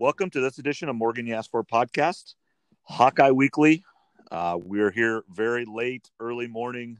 Welcome 0.00 0.30
to 0.30 0.40
this 0.40 0.56
edition 0.56 0.88
of 0.88 0.96
Morgan 0.96 1.26
For 1.50 1.62
podcast, 1.62 2.32
Hawkeye 2.84 3.32
Weekly. 3.32 3.84
Uh, 4.30 4.56
we're 4.58 4.90
here 4.90 5.24
very 5.28 5.66
late, 5.66 6.08
early 6.18 6.46
morning 6.46 6.96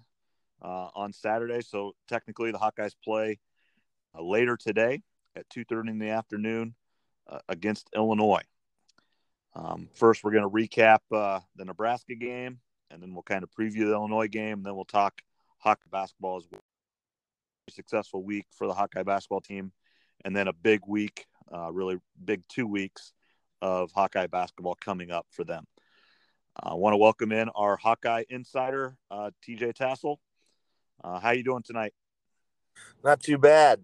uh, 0.61 0.89
on 0.95 1.15
Saturday, 1.15 1.63
so 1.63 1.93
technically 2.09 2.53
the 2.53 2.59
Hawkeyes 2.59 2.93
play 3.03 3.39
uh, 4.15 4.23
later 4.23 4.59
today 4.59 5.01
at 5.35 5.49
2.30 5.49 5.89
in 5.89 5.99
the 5.99 6.11
afternoon 6.11 6.75
uh, 7.27 7.39
against 7.49 7.89
Illinois. 7.97 8.43
Um, 9.55 9.89
first, 9.95 10.23
we're 10.23 10.33
going 10.33 10.43
to 10.43 10.51
recap 10.51 10.99
uh, 11.11 11.41
the 11.57 11.65
Nebraska 11.65 12.15
game, 12.15 12.61
and 12.91 13.01
then 13.03 13.15
we'll 13.15 13.23
kind 13.23 13.43
of 13.43 13.51
preview 13.51 13.87
the 13.87 13.95
Illinois 13.95 14.29
game, 14.29 14.59
and 14.59 14.67
then 14.67 14.75
we'll 14.77 14.85
talk 14.85 15.23
Hawkeye 15.57 15.89
basketball 15.91 16.37
as 16.37 16.45
well. 16.53 16.61
Successful 17.71 18.23
week 18.23 18.45
for 18.51 18.67
the 18.67 18.75
Hawkeye 18.75 19.05
basketball 19.05 19.41
team, 19.41 19.73
and 20.23 20.37
then 20.37 20.49
a 20.49 20.53
big 20.53 20.81
week, 20.87 21.25
uh, 21.55 21.73
really 21.73 21.99
big 22.25 22.43
two 22.49 22.67
weeks 22.67 23.13
of 23.63 23.91
Hawkeye 23.93 24.27
basketball 24.27 24.77
coming 24.81 25.11
up 25.11 25.27
for 25.31 25.45
them. 25.45 25.67
I 26.59 26.75
want 26.75 26.95
to 26.95 26.99
welcome 26.99 27.33
in 27.33 27.49
our 27.51 27.77
Hawkeye 27.77 28.25
insider, 28.29 28.97
uh, 29.11 29.31
TJ 29.47 29.75
Tassell. 29.75 30.17
Uh, 31.03 31.21
how 31.21 31.31
you 31.31 31.45
doing 31.45 31.63
tonight? 31.63 31.95
Not 33.05 33.21
too 33.21 33.39
bad. 33.39 33.81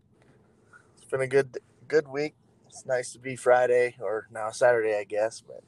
It's 0.97 1.07
been 1.07 1.21
a 1.21 1.27
good 1.27 1.59
good 1.89 2.09
week. 2.09 2.35
It's 2.67 2.85
nice 2.85 3.13
to 3.13 3.19
be 3.19 3.37
Friday 3.37 3.97
or 4.01 4.27
now 4.31 4.51
Saturday, 4.51 4.97
I 4.97 5.05
guess, 5.05 5.41
but 5.41 5.63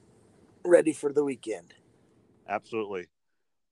ready 0.64 0.92
for 0.92 1.12
the 1.12 1.24
weekend. 1.24 1.74
Absolutely. 2.48 3.06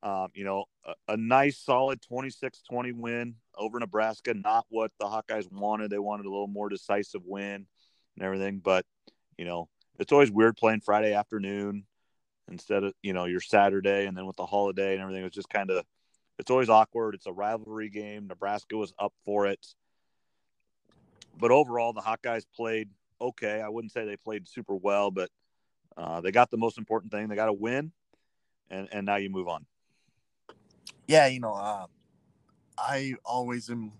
Um, 0.02 0.28
you 0.34 0.44
know, 0.44 0.66
a, 0.84 1.14
a 1.14 1.16
nice 1.16 1.58
solid 1.58 2.00
26-20 2.00 2.92
win 2.94 3.34
over 3.56 3.78
Nebraska. 3.80 4.34
Not 4.34 4.66
what 4.68 4.92
the 5.00 5.06
Hawkeyes 5.06 5.50
wanted. 5.50 5.90
They 5.90 5.98
wanted 5.98 6.27
a 6.27 6.30
little 6.30 6.46
more 6.46 6.68
decisive 6.68 7.22
win 7.24 7.66
and 8.17 8.25
everything, 8.25 8.61
but 8.62 8.84
you 9.39 9.45
know, 9.45 9.69
it's 9.98 10.12
always 10.12 10.31
weird 10.31 10.56
playing 10.56 10.81
Friday 10.81 11.14
afternoon 11.14 11.84
instead 12.50 12.84
of 12.84 12.92
you 13.03 13.12
know 13.12 13.25
your 13.25 13.41
Saturday, 13.41 14.06
and 14.06 14.17
then 14.17 14.27
with 14.27 14.36
the 14.36 14.47
holiday 14.47 14.92
and 14.92 15.03
everything, 15.03 15.25
it's 15.25 15.34
just 15.34 15.48
kind 15.48 15.70
of 15.70 15.84
it's 16.39 16.50
always 16.50 16.69
awkward. 16.69 17.14
It's 17.14 17.27
a 17.27 17.33
rivalry 17.33 17.89
game. 17.89 18.27
Nebraska 18.27 18.77
was 18.77 18.92
up 18.98 19.12
for 19.25 19.47
it, 19.47 19.64
but 21.39 21.50
overall, 21.50 21.92
the 21.92 22.00
Hawkeyes 22.00 22.45
played 22.55 22.89
okay. 23.20 23.61
I 23.61 23.69
wouldn't 23.69 23.92
say 23.92 24.05
they 24.05 24.17
played 24.17 24.48
super 24.48 24.75
well, 24.75 25.11
but 25.11 25.30
uh, 25.97 26.20
they 26.20 26.33
got 26.33 26.51
the 26.51 26.56
most 26.56 26.78
important 26.78 27.12
thing. 27.12 27.28
They 27.28 27.36
got 27.36 27.48
a 27.48 27.53
win, 27.53 27.92
and 28.70 28.89
and 28.92 29.06
now 29.06 29.17
you 29.17 29.30
move 29.30 29.48
on. 29.48 29.67
Yeah, 31.06 31.27
you 31.28 31.41
know, 31.41 31.55
uh, 31.55 31.86
I 32.78 33.14
always 33.25 33.70
am 33.70 33.92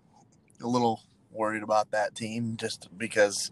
a 0.62 0.67
little 0.67 1.03
worried 1.30 1.62
about 1.62 1.91
that 1.92 2.14
team 2.14 2.56
just 2.56 2.89
because 2.97 3.51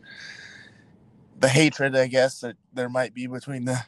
the 1.38 1.48
hatred, 1.48 1.96
I 1.96 2.06
guess, 2.06 2.40
that 2.40 2.56
there 2.72 2.88
might 2.88 3.14
be 3.14 3.26
between 3.26 3.64
the, 3.64 3.78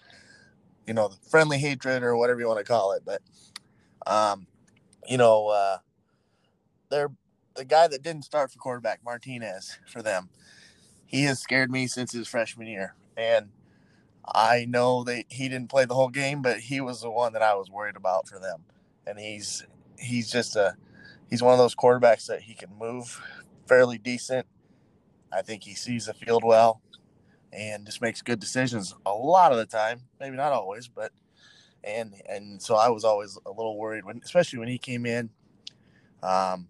you 0.87 0.95
know, 0.95 1.09
the 1.09 1.17
friendly 1.31 1.59
hatred 1.59 2.03
or 2.03 2.17
whatever 2.17 2.41
you 2.41 2.49
want 2.49 2.59
to 2.59 2.65
call 2.65 2.93
it. 2.93 3.03
But, 3.05 3.23
um, 4.07 4.47
you 5.09 5.17
know, 5.17 5.49
uh, 5.49 5.79
they're 6.91 7.11
the 7.55 7.65
guy 7.65 7.89
that 7.89 8.03
didn't 8.03 8.25
start 8.25 8.53
for 8.53 8.59
quarterback, 8.59 9.01
Martinez, 9.05 9.79
for 9.91 10.03
them. 10.03 10.29
He 11.07 11.25
has 11.25 11.39
scared 11.39 11.71
me 11.71 11.87
since 11.87 12.13
his 12.13 12.29
freshman 12.29 12.67
year, 12.67 12.95
and 13.17 13.49
I 14.27 14.67
know 14.69 15.05
that 15.05 15.25
he 15.29 15.49
didn't 15.49 15.71
play 15.71 15.85
the 15.85 15.95
whole 15.95 16.09
game, 16.09 16.43
but 16.43 16.59
he 16.59 16.81
was 16.81 17.01
the 17.01 17.11
one 17.11 17.33
that 17.35 17.43
I 17.43 17.55
was 17.55 17.71
worried 17.71 17.97
about 17.97 18.29
for 18.29 18.39
them. 18.39 18.65
And 19.07 19.19
he's 19.19 19.65
he's 19.99 20.31
just 20.31 20.57
a 20.57 20.75
he's 21.31 21.43
one 21.43 21.53
of 21.53 21.59
those 21.59 21.77
quarterbacks 21.77 22.27
that 22.27 22.43
he 22.43 22.55
can 22.55 22.71
move 22.79 23.21
fairly 23.67 23.99
decent. 23.99 24.47
I 25.33 25.43
think 25.43 25.63
he 25.63 25.75
sees 25.75 26.07
the 26.07 26.15
field 26.15 26.45
well 26.45 26.81
and 27.57 27.87
just 27.87 28.03
makes 28.03 28.21
good 28.21 28.39
decisions 28.39 28.95
a 29.07 29.13
lot 29.13 29.51
of 29.51 29.59
the 29.59 29.67
time. 29.67 30.03
Maybe 30.21 30.37
not 30.37 30.53
always, 30.53 30.89
but 30.89 31.11
and 31.83 32.15
and 32.29 32.61
so 32.61 32.77
I 32.77 32.91
was 32.91 33.05
always 33.05 33.39
a 33.47 33.51
little 33.51 33.79
worried 33.79 34.05
when, 34.05 34.21
especially 34.23 34.59
when 34.59 34.69
he 34.69 34.79
came 34.79 35.07
in. 35.07 35.31
Um, 36.23 36.69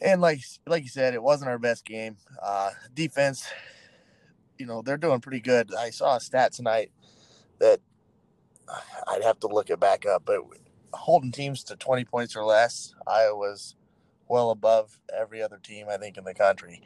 and 0.00 0.20
like 0.20 0.40
like 0.66 0.82
you 0.82 0.88
said, 0.88 1.14
it 1.14 1.22
wasn't 1.22 1.50
our 1.50 1.58
best 1.58 1.84
game. 1.84 2.16
Uh, 2.42 2.70
defense, 2.94 3.46
you 4.58 4.66
know, 4.66 4.80
they're 4.80 4.96
doing 4.96 5.20
pretty 5.20 5.40
good. 5.40 5.74
I 5.74 5.90
saw 5.90 6.16
a 6.16 6.20
stat 6.20 6.52
tonight 6.52 6.90
that 7.58 7.80
I'd 9.08 9.22
have 9.22 9.40
to 9.40 9.46
look 9.46 9.68
it 9.68 9.78
back 9.78 10.06
up, 10.06 10.22
but 10.24 10.40
holding 10.94 11.32
teams 11.32 11.64
to 11.64 11.76
20 11.76 12.04
points 12.04 12.34
or 12.34 12.44
less, 12.44 12.94
Iowa's 13.06 13.76
well 14.26 14.50
above 14.50 14.98
every 15.14 15.42
other 15.42 15.58
team 15.58 15.88
I 15.90 15.98
think 15.98 16.16
in 16.16 16.24
the 16.24 16.34
country. 16.34 16.80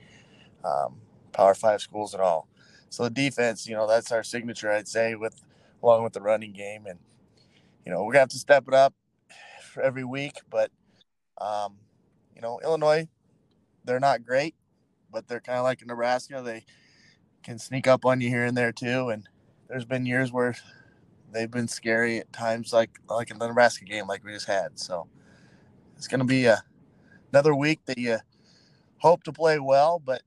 Um, 0.65 0.97
Power 1.39 1.55
Five 1.55 1.81
schools 1.81 2.15
and 2.15 2.23
all. 2.23 2.49
So 2.91 3.05
the 3.05 3.11
defense, 3.11 3.69
you 3.69 3.77
know, 3.77 3.87
that's 3.87 4.11
our 4.11 4.25
signature, 4.25 4.73
I'd 4.73 4.89
say, 4.89 5.15
with 5.15 5.41
along 5.81 6.03
with 6.03 6.13
the 6.13 6.21
running 6.21 6.53
game, 6.53 6.85
and 6.87 6.99
you 7.87 7.93
know, 7.93 8.03
we're 8.03 8.13
gonna 8.13 8.23
have 8.23 8.29
to 8.31 8.39
step 8.39 8.65
it 8.67 8.75
up 8.75 8.93
for 9.63 9.81
every 9.81 10.03
week. 10.03 10.41
But 10.51 10.73
um, 11.41 11.77
you 12.35 12.43
know, 12.43 12.59
Illinois, 12.65 13.07
they're 13.85 14.01
not 14.01 14.27
great, 14.27 14.57
but 15.13 15.29
they're 15.29 15.41
kind 15.41 15.59
of 15.59 15.65
like 15.65 15.81
in 15.81 15.87
Nebraska. 15.87 16.43
They 16.45 16.65
can 17.45 17.61
sneak 17.61 17.87
up 17.87 18.05
on 18.05 18.21
you 18.21 18.29
here 18.31 18.45
and 18.45 18.57
there 18.57 18.73
too. 18.73 19.11
And 19.11 19.29
there's 19.69 19.85
been 19.85 20.07
years 20.07 20.33
where 20.33 20.57
they've 21.33 21.51
been 21.51 21.69
scary 21.69 22.19
at 22.19 22.33
times, 22.33 22.73
like 22.73 22.99
like 23.09 23.31
in 23.31 23.39
the 23.39 23.47
Nebraska 23.47 23.85
game, 23.85 24.09
like 24.09 24.25
we 24.25 24.33
just 24.33 24.49
had. 24.49 24.81
So 24.81 25.07
it's 25.97 26.09
gonna 26.09 26.25
be 26.25 26.47
a 26.47 26.65
another 27.33 27.55
week 27.55 27.79
that 27.87 27.99
you 27.99 28.19
hope 28.97 29.23
to 29.23 29.33
play 29.33 29.61
well, 29.61 30.03
but 30.05 30.23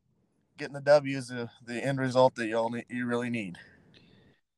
getting 0.61 0.75
the 0.75 0.81
W 0.81 1.17
is 1.17 1.27
the, 1.27 1.49
the 1.65 1.83
end 1.83 1.99
result 1.99 2.35
that 2.35 2.45
you 2.45 2.55
only 2.55 2.85
you 2.87 3.07
really 3.07 3.31
need. 3.31 3.57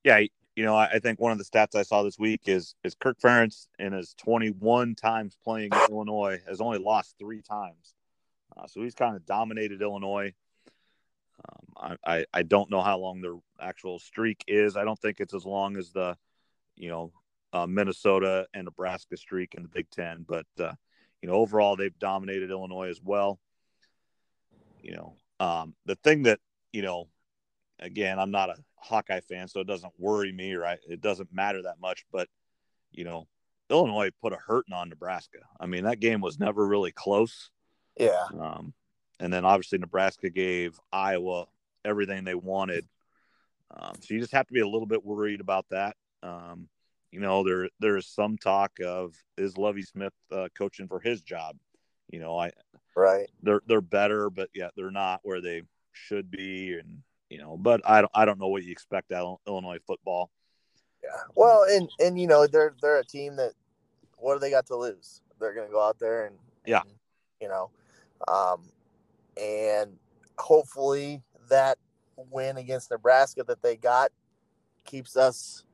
Yeah, 0.03 0.19
you 0.53 0.65
know, 0.65 0.75
I, 0.75 0.99
think 0.99 1.19
one 1.19 1.31
of 1.31 1.37
the 1.37 1.45
stats 1.45 1.75
I 1.75 1.83
saw 1.83 2.03
this 2.03 2.19
week 2.19 2.41
is 2.45 2.75
is 2.83 2.93
Kirk 2.93 3.17
Ferentz 3.19 3.67
in 3.79 3.93
his 3.93 4.13
21 4.15 4.95
times 4.95 5.37
playing 5.45 5.69
in 5.71 5.79
Illinois 5.89 6.41
has 6.45 6.59
only 6.59 6.77
lost 6.77 7.15
three 7.17 7.41
times, 7.41 7.93
uh, 8.57 8.67
so 8.67 8.83
he's 8.83 8.95
kind 8.95 9.15
of 9.15 9.25
dominated 9.25 9.81
Illinois. 9.81 10.33
Um, 11.49 11.97
I, 12.05 12.17
I, 12.17 12.25
I 12.33 12.43
don't 12.43 12.69
know 12.69 12.81
how 12.81 12.97
long 12.97 13.21
their 13.21 13.35
actual 13.59 13.97
streak 13.97 14.43
is. 14.45 14.75
I 14.75 14.83
don't 14.83 14.99
think 14.99 15.19
it's 15.19 15.33
as 15.33 15.45
long 15.45 15.77
as 15.77 15.91
the, 15.91 16.15
you 16.75 16.89
know, 16.89 17.11
uh, 17.53 17.65
Minnesota 17.65 18.45
and 18.53 18.65
Nebraska 18.65 19.17
streak 19.17 19.55
in 19.55 19.63
the 19.63 19.69
Big 19.69 19.89
Ten, 19.89 20.25
but 20.27 20.45
uh, 20.59 20.73
you 21.21 21.29
know, 21.29 21.35
overall 21.35 21.77
they've 21.77 21.97
dominated 21.97 22.51
Illinois 22.51 22.89
as 22.89 23.01
well. 23.01 23.39
You 24.81 24.97
know, 24.97 25.15
um, 25.43 25.75
the 25.85 25.95
thing 25.95 26.23
that 26.23 26.39
you 26.71 26.81
know, 26.81 27.09
again, 27.79 28.17
I'm 28.17 28.31
not 28.31 28.49
a 28.49 28.55
Hawkeye 28.75 29.21
fan, 29.21 29.47
so 29.47 29.59
it 29.59 29.67
doesn't 29.67 29.93
worry 29.97 30.31
me, 30.31 30.53
right? 30.53 30.79
It 30.87 31.01
doesn't 31.01 31.33
matter 31.33 31.61
that 31.63 31.79
much. 31.81 32.05
But 32.11 32.27
you 32.91 33.03
know, 33.03 33.27
Illinois 33.69 34.11
put 34.21 34.33
a 34.33 34.37
hurting 34.37 34.73
on 34.73 34.89
Nebraska. 34.89 35.39
I 35.59 35.65
mean, 35.65 35.83
that 35.83 35.99
game 35.99 36.21
was 36.21 36.39
never 36.39 36.65
really 36.65 36.91
close. 36.91 37.49
Yeah. 37.97 38.25
Um, 38.39 38.73
and 39.19 39.31
then 39.31 39.45
obviously 39.45 39.77
Nebraska 39.77 40.29
gave 40.29 40.79
Iowa 40.91 41.45
everything 41.85 42.23
they 42.23 42.35
wanted. 42.35 42.87
Um, 43.75 43.93
so 43.99 44.13
you 44.13 44.19
just 44.19 44.33
have 44.33 44.47
to 44.47 44.53
be 44.53 44.61
a 44.61 44.67
little 44.67 44.87
bit 44.87 45.05
worried 45.05 45.41
about 45.41 45.65
that. 45.69 45.95
Um, 46.21 46.67
you 47.11 47.19
know, 47.19 47.43
there 47.43 47.69
there 47.79 47.97
is 47.97 48.07
some 48.07 48.37
talk 48.37 48.71
of 48.83 49.13
is 49.37 49.57
Lovie 49.57 49.83
Smith 49.83 50.13
uh, 50.31 50.47
coaching 50.57 50.87
for 50.87 50.99
his 50.99 51.21
job. 51.21 51.57
You 52.09 52.19
know, 52.19 52.37
I 52.37 52.51
right 52.95 53.29
they're 53.43 53.61
they're 53.67 53.81
better, 53.81 54.29
but 54.29 54.49
yeah, 54.55 54.69
they're 54.75 54.91
not 54.91 55.19
where 55.23 55.41
they 55.41 55.63
should 55.91 56.31
be, 56.31 56.73
and 56.73 56.99
you 57.29 57.37
know, 57.37 57.57
but 57.57 57.81
I 57.85 58.01
don't 58.01 58.11
I 58.15 58.25
don't 58.25 58.39
know 58.39 58.47
what 58.47 58.63
you 58.63 58.71
expect 58.71 59.11
out 59.11 59.25
of 59.25 59.37
Illinois 59.47 59.79
football. 59.85 60.31
Yeah, 61.03 61.09
well, 61.35 61.65
and 61.69 61.89
and 61.99 62.19
you 62.19 62.27
know 62.27 62.47
they're 62.47 62.73
they're 62.81 62.99
a 62.99 63.05
team 63.05 63.35
that 63.35 63.51
what 64.17 64.35
do 64.35 64.39
they 64.39 64.49
got 64.49 64.65
to 64.67 64.77
lose? 64.77 65.21
They're 65.39 65.53
going 65.53 65.67
to 65.67 65.73
go 65.73 65.85
out 65.85 65.99
there 65.99 66.27
and, 66.27 66.35
yeah, 66.65 66.81
and, 66.81 66.91
you 67.41 67.49
know, 67.49 67.69
um, 68.27 68.69
and 69.41 69.97
hopefully 70.37 71.21
that 71.49 71.77
win 72.15 72.57
against 72.57 72.89
Nebraska 72.89 73.43
that 73.43 73.61
they 73.61 73.75
got 73.75 74.11
keeps 74.85 75.17
us 75.17 75.65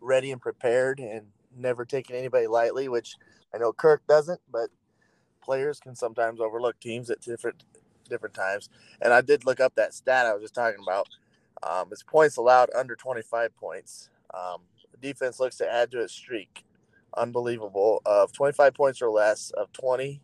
ready 0.00 0.32
and 0.32 0.40
prepared 0.40 0.98
and 0.98 1.26
never 1.56 1.84
taking 1.84 2.16
anybody 2.16 2.48
lightly, 2.48 2.88
which 2.88 3.16
I 3.54 3.58
know 3.58 3.72
Kirk 3.72 4.02
doesn't, 4.08 4.40
but 4.50 4.70
players 5.42 5.80
can 5.80 5.94
sometimes 5.94 6.40
overlook 6.40 6.78
teams 6.80 7.10
at 7.10 7.20
different 7.20 7.64
different 8.08 8.34
times. 8.34 8.68
And 9.00 9.12
I 9.12 9.20
did 9.20 9.44
look 9.44 9.60
up 9.60 9.74
that 9.76 9.94
stat 9.94 10.26
I 10.26 10.34
was 10.34 10.42
just 10.42 10.54
talking 10.54 10.82
about. 10.82 11.08
Um, 11.62 11.88
it's 11.92 12.02
points 12.02 12.36
allowed 12.36 12.70
under 12.76 12.96
25 12.96 13.56
points. 13.56 14.10
Um, 14.34 14.62
the 14.90 14.98
defense 14.98 15.38
looks 15.38 15.56
to 15.58 15.72
add 15.72 15.90
to 15.92 16.00
its 16.00 16.12
streak. 16.12 16.64
Unbelievable. 17.16 18.02
Of 18.04 18.32
25 18.32 18.74
points 18.74 19.02
or 19.02 19.10
less 19.10 19.50
of 19.50 19.72
20 19.72 20.20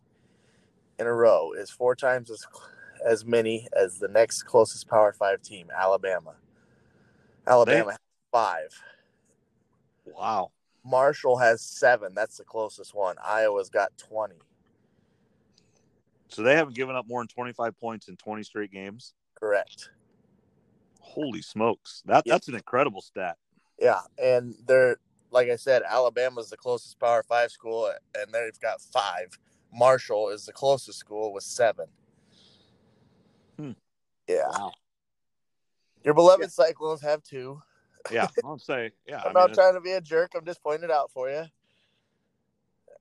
in 0.98 1.06
a 1.06 1.12
row 1.12 1.52
is 1.52 1.70
four 1.70 1.94
times 1.94 2.30
as 2.30 2.46
as 3.06 3.24
many 3.24 3.68
as 3.76 3.98
the 3.98 4.08
next 4.08 4.42
closest 4.42 4.88
Power 4.88 5.12
Five 5.12 5.42
team, 5.42 5.68
Alabama. 5.74 6.34
Alabama 7.46 7.92
has 7.92 7.98
five. 8.32 8.82
Wow. 10.04 10.50
Marshall 10.84 11.36
has 11.38 11.62
seven. 11.62 12.12
That's 12.14 12.38
the 12.38 12.44
closest 12.44 12.94
one. 12.94 13.16
Iowa's 13.24 13.70
got 13.70 13.96
20. 13.98 14.34
So 16.30 16.42
they 16.42 16.54
haven't 16.56 16.74
given 16.76 16.94
up 16.96 17.06
more 17.08 17.20
than 17.20 17.28
25 17.28 17.78
points 17.78 18.08
in 18.08 18.16
20 18.16 18.42
straight 18.42 18.70
games. 18.70 19.14
Correct. 19.34 19.90
Holy 21.00 21.42
smokes. 21.42 22.02
That 22.06 22.24
Yeah. 22.26 22.34
that's 22.34 22.48
an 22.48 22.54
incredible 22.54 23.00
stat. 23.00 23.36
Yeah, 23.78 24.00
and 24.22 24.54
they're 24.66 24.96
like 25.30 25.48
I 25.48 25.56
said, 25.56 25.82
Alabama's 25.82 26.50
the 26.50 26.56
closest 26.56 26.98
Power 26.98 27.22
Five 27.22 27.50
school, 27.50 27.92
and 28.14 28.32
they've 28.32 28.58
got 28.60 28.80
five. 28.80 29.38
Marshall 29.72 30.30
is 30.30 30.46
the 30.46 30.52
closest 30.52 30.98
school 30.98 31.32
with 31.32 31.44
seven. 31.44 31.86
Hmm. 33.58 33.72
Yeah, 34.26 34.48
Wow. 34.48 34.72
your 36.04 36.14
beloved 36.14 36.50
Cyclones 36.52 37.02
have 37.02 37.22
two. 37.22 37.62
Yeah, 38.10 38.28
I'll 38.44 38.58
say, 38.58 38.92
yeah. 39.06 39.20
I'm 39.24 39.30
I 39.30 39.32
not 39.32 39.46
mean, 39.48 39.54
trying 39.54 39.74
to 39.74 39.80
be 39.80 39.92
a 39.92 40.00
jerk. 40.00 40.32
I'm 40.34 40.44
just 40.44 40.62
pointing 40.62 40.84
it 40.84 40.90
out 40.90 41.10
for 41.10 41.30
you. 41.30 41.44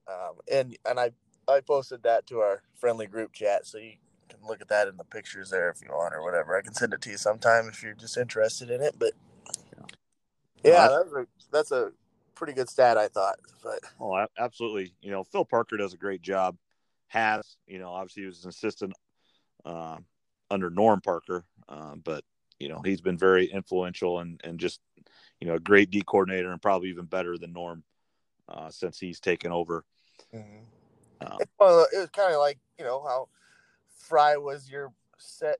Um, 0.06 0.36
and 0.50 0.76
and 0.86 0.98
I 1.00 1.10
I 1.48 1.60
posted 1.60 2.02
that 2.02 2.26
to 2.26 2.40
our 2.40 2.62
friendly 2.74 3.06
group 3.06 3.32
chat, 3.32 3.66
so 3.66 3.78
you 3.78 3.94
can 4.28 4.38
look 4.46 4.60
at 4.60 4.68
that 4.68 4.88
in 4.88 4.96
the 4.96 5.04
pictures 5.04 5.50
there 5.50 5.70
if 5.70 5.80
you 5.82 5.88
want 5.90 6.14
or 6.14 6.22
whatever. 6.22 6.56
I 6.56 6.62
can 6.62 6.74
send 6.74 6.92
it 6.92 7.00
to 7.02 7.10
you 7.10 7.16
sometime 7.16 7.68
if 7.68 7.82
you're 7.82 7.94
just 7.94 8.16
interested 8.16 8.70
in 8.70 8.82
it. 8.82 8.96
But 8.98 9.12
yeah, 10.62 10.88
Well, 10.88 11.04
that's 11.04 11.12
a 11.12 11.26
that's 11.50 11.72
a 11.72 11.92
pretty 12.34 12.52
good 12.52 12.68
stat, 12.68 12.98
I 12.98 13.08
thought. 13.08 13.38
But 13.62 13.80
Oh, 14.00 14.26
absolutely. 14.38 14.92
You 15.00 15.10
know, 15.10 15.24
Phil 15.24 15.44
Parker 15.44 15.76
does 15.76 15.94
a 15.94 15.98
great 15.98 16.22
job. 16.22 16.56
Has 17.08 17.56
you 17.66 17.78
know, 17.78 17.90
obviously 17.90 18.24
he 18.24 18.26
was 18.26 18.44
an 18.44 18.50
assistant 18.50 18.92
um, 19.64 20.04
under 20.50 20.68
Norm 20.68 21.00
Parker, 21.00 21.44
um, 21.68 22.02
but 22.04 22.22
you 22.58 22.68
know 22.68 22.82
he's 22.84 23.00
been 23.00 23.16
very 23.16 23.46
influential 23.46 24.18
and 24.18 24.40
and 24.44 24.60
just 24.60 24.80
you 25.40 25.46
know 25.46 25.54
a 25.54 25.60
great 25.60 25.90
D 25.90 26.02
coordinator 26.06 26.52
and 26.52 26.60
probably 26.60 26.90
even 26.90 27.06
better 27.06 27.38
than 27.38 27.52
Norm 27.52 27.82
uh, 28.48 28.68
since 28.70 28.98
he's 28.98 29.20
taken 29.20 29.52
over. 29.52 29.84
Um, 31.20 31.38
of 31.60 31.86
it 31.92 31.98
was 31.98 32.10
kind 32.12 32.32
of 32.32 32.38
like 32.38 32.58
you 32.78 32.84
know 32.84 33.02
how 33.06 33.28
Fry 33.98 34.36
was 34.36 34.70
your 34.70 34.92
set 35.18 35.58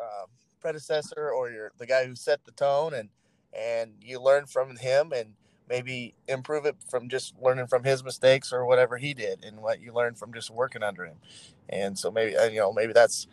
um, 0.00 0.26
predecessor 0.60 1.30
or 1.30 1.50
your 1.50 1.72
the 1.78 1.86
guy 1.86 2.06
who 2.06 2.14
set 2.14 2.44
the 2.44 2.52
tone, 2.52 2.94
and 2.94 3.08
and 3.52 3.92
you 4.00 4.20
learn 4.20 4.46
from 4.46 4.76
him 4.76 5.12
and 5.14 5.34
maybe 5.68 6.14
improve 6.28 6.64
it 6.64 6.76
from 6.88 7.08
just 7.08 7.34
learning 7.42 7.66
from 7.66 7.82
his 7.82 8.04
mistakes 8.04 8.52
or 8.52 8.66
whatever 8.66 8.96
he 8.96 9.14
did 9.14 9.44
and 9.44 9.58
what 9.58 9.80
you 9.80 9.92
learned 9.92 10.18
from 10.18 10.32
just 10.32 10.50
working 10.50 10.82
under 10.82 11.04
him. 11.04 11.16
And 11.68 11.98
so 11.98 12.10
maybe 12.10 12.34
and, 12.36 12.52
you 12.52 12.60
know 12.60 12.72
maybe 12.72 12.92
that's 12.92 13.26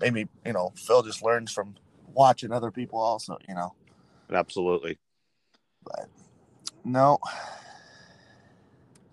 maybe 0.00 0.28
you 0.44 0.52
know 0.52 0.72
Phil 0.76 1.02
just 1.02 1.22
learns 1.22 1.52
from 1.52 1.74
watching 2.12 2.52
other 2.52 2.70
people 2.70 2.98
also. 3.00 3.38
You 3.48 3.54
know, 3.54 3.74
absolutely. 4.32 4.98
but 5.84 6.08
no, 6.84 7.18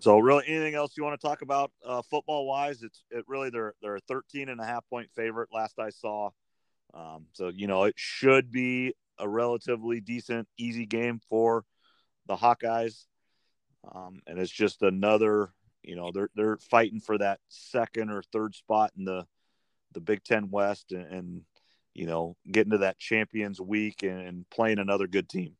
So 0.02 0.18
really 0.18 0.42
anything 0.48 0.74
else 0.74 0.96
you 0.96 1.04
want 1.04 1.20
to 1.20 1.24
talk 1.24 1.42
about 1.42 1.70
uh, 1.86 2.02
football 2.02 2.44
wise? 2.44 2.82
It's 2.82 3.04
it 3.12 3.24
really 3.28 3.50
they're 3.50 3.74
they're 3.80 3.96
a 3.96 4.00
13 4.08 4.48
and 4.48 4.60
a 4.60 4.64
half 4.64 4.84
point 4.90 5.08
favorite 5.14 5.50
last 5.52 5.78
I 5.78 5.90
saw. 5.90 6.30
Um, 6.92 7.26
so 7.34 7.52
you 7.54 7.68
know 7.68 7.84
it 7.84 7.94
should 7.96 8.50
be 8.50 8.94
a 9.20 9.28
relatively 9.28 10.00
decent 10.00 10.48
easy 10.58 10.86
game 10.86 11.20
for 11.30 11.64
the 12.26 12.34
Hawkeyes. 12.34 13.04
Um, 13.94 14.20
and 14.26 14.40
it's 14.40 14.50
just 14.50 14.82
another, 14.82 15.52
you 15.84 15.94
know, 15.94 16.10
they're 16.12 16.30
they're 16.34 16.56
fighting 16.56 16.98
for 16.98 17.16
that 17.18 17.38
second 17.48 18.10
or 18.10 18.24
third 18.32 18.56
spot 18.56 18.90
in 18.98 19.04
the 19.04 19.24
the 19.92 20.00
Big 20.00 20.24
10 20.24 20.50
West 20.50 20.90
and, 20.90 21.06
and 21.12 21.42
you 21.94 22.06
know, 22.06 22.36
getting 22.50 22.72
to 22.72 22.78
that 22.78 22.98
champions 22.98 23.60
week 23.60 24.02
and, 24.02 24.20
and 24.20 24.50
playing 24.50 24.80
another 24.80 25.06
good 25.06 25.28
team. 25.28 25.54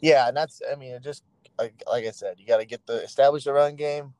Yeah, 0.00 0.26
and 0.26 0.36
that's 0.36 0.60
I 0.68 0.74
mean, 0.74 0.92
it 0.92 1.04
just 1.04 1.22
like 1.58 2.04
I 2.04 2.10
said, 2.10 2.36
you 2.38 2.46
got 2.46 2.58
to 2.58 2.66
get 2.66 2.86
the 2.86 3.02
establish 3.02 3.44
the 3.44 3.52
run 3.52 3.76
game. 3.76 4.14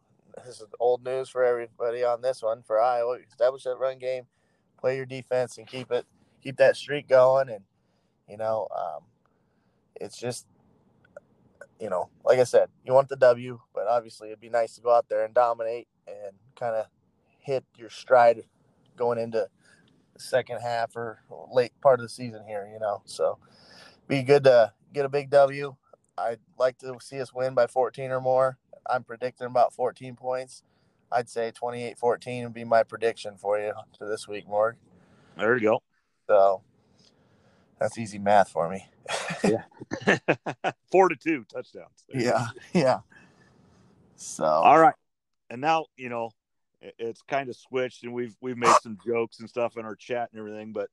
This 0.45 0.61
is 0.61 0.67
old 0.79 1.05
news 1.05 1.29
for 1.29 1.45
everybody 1.45 2.05
on 2.05 2.21
this 2.21 2.43
one 2.43 2.63
for 2.63 2.81
Iowa. 2.81 3.19
Establish 3.29 3.65
that 3.65 3.79
run 3.79 3.99
game, 3.99 4.25
play 4.79 4.97
your 4.97 5.07
defense, 5.07 5.59
and 5.59 5.67
keep 5.67 5.91
it 5.91 6.07
keep 6.43 6.57
that 6.59 6.77
streak 6.77 7.09
going. 7.09 7.49
And 7.49 7.65
you 8.29 8.37
know, 8.37 8.69
um, 8.77 9.05
it's 9.97 10.19
just 10.19 10.47
you 11.81 11.91
know, 11.91 12.09
like 12.25 12.39
I 12.39 12.45
said, 12.45 12.69
you 12.85 12.93
want 12.93 13.09
the 13.09 13.17
W, 13.17 13.61
but 13.75 13.87
obviously 13.87 14.29
it'd 14.29 14.41
be 14.41 14.49
nice 14.49 14.75
to 14.77 14.81
go 14.81 14.95
out 14.95 15.09
there 15.09 15.25
and 15.25 15.35
dominate 15.35 15.89
and 16.07 16.37
kind 16.59 16.75
of 16.75 16.87
hit 17.39 17.65
your 17.77 17.91
stride 17.91 18.45
going 18.97 19.19
into 19.19 19.49
the 20.15 20.21
second 20.21 20.61
half 20.61 20.97
or 20.97 21.21
late 21.53 21.73
part 21.83 22.01
of 22.01 22.05
the 22.05 22.09
season 22.09 22.45
here. 22.47 22.69
You 22.73 22.79
know, 22.81 23.03
so 23.05 23.39
be 24.09 24.23
good 24.23 24.45
to 24.45 24.73
get 24.93 25.05
a 25.05 25.11
big 25.11 25.31
W. 25.31 25.77
I'd 26.19 26.41
like 26.59 26.79
to 26.79 26.97
see 27.01 27.21
us 27.21 27.33
win 27.35 27.55
by 27.55 27.67
14 27.67 28.11
or 28.11 28.21
more. 28.21 28.59
I'm 28.89 29.05
predicting 29.05 29.47
about 29.47 29.73
14 29.73 30.17
points. 30.17 30.63
I'd 31.11 31.29
say 31.29 31.51
28 31.51 31.99
14 31.99 32.45
would 32.45 32.55
be 32.55 32.65
my 32.65 32.83
prediction 32.83 33.37
for 33.37 33.59
you 33.59 33.73
for 33.99 34.09
this 34.09 34.27
week, 34.27 34.49
Morg. 34.49 34.77
There 35.37 35.57
you 35.57 35.63
go. 35.63 35.83
So 36.27 36.63
that's 37.79 37.99
easy 37.99 38.19
math 38.19 38.49
for 38.49 38.69
me. 38.69 38.87
yeah. 39.45 39.63
Four 40.91 41.09
to 41.09 41.17
two 41.17 41.45
touchdowns. 41.45 42.05
There. 42.09 42.21
Yeah. 42.23 42.47
Yeah. 42.73 43.01
So, 44.17 44.45
All 44.45 44.79
right. 44.79 44.95
And 45.51 45.61
now, 45.61 45.87
you 45.97 46.09
know, 46.09 46.31
it's 46.81 47.23
kind 47.23 47.49
of 47.49 47.57
switched 47.57 48.05
and 48.05 48.13
we've 48.13 48.37
we've 48.41 48.57
made 48.57 48.75
some 48.83 48.99
jokes 49.07 49.41
and 49.41 49.49
stuff 49.49 49.77
in 49.77 49.85
our 49.85 49.95
chat 49.95 50.31
and 50.33 50.39
everything, 50.39 50.73
but 50.73 50.89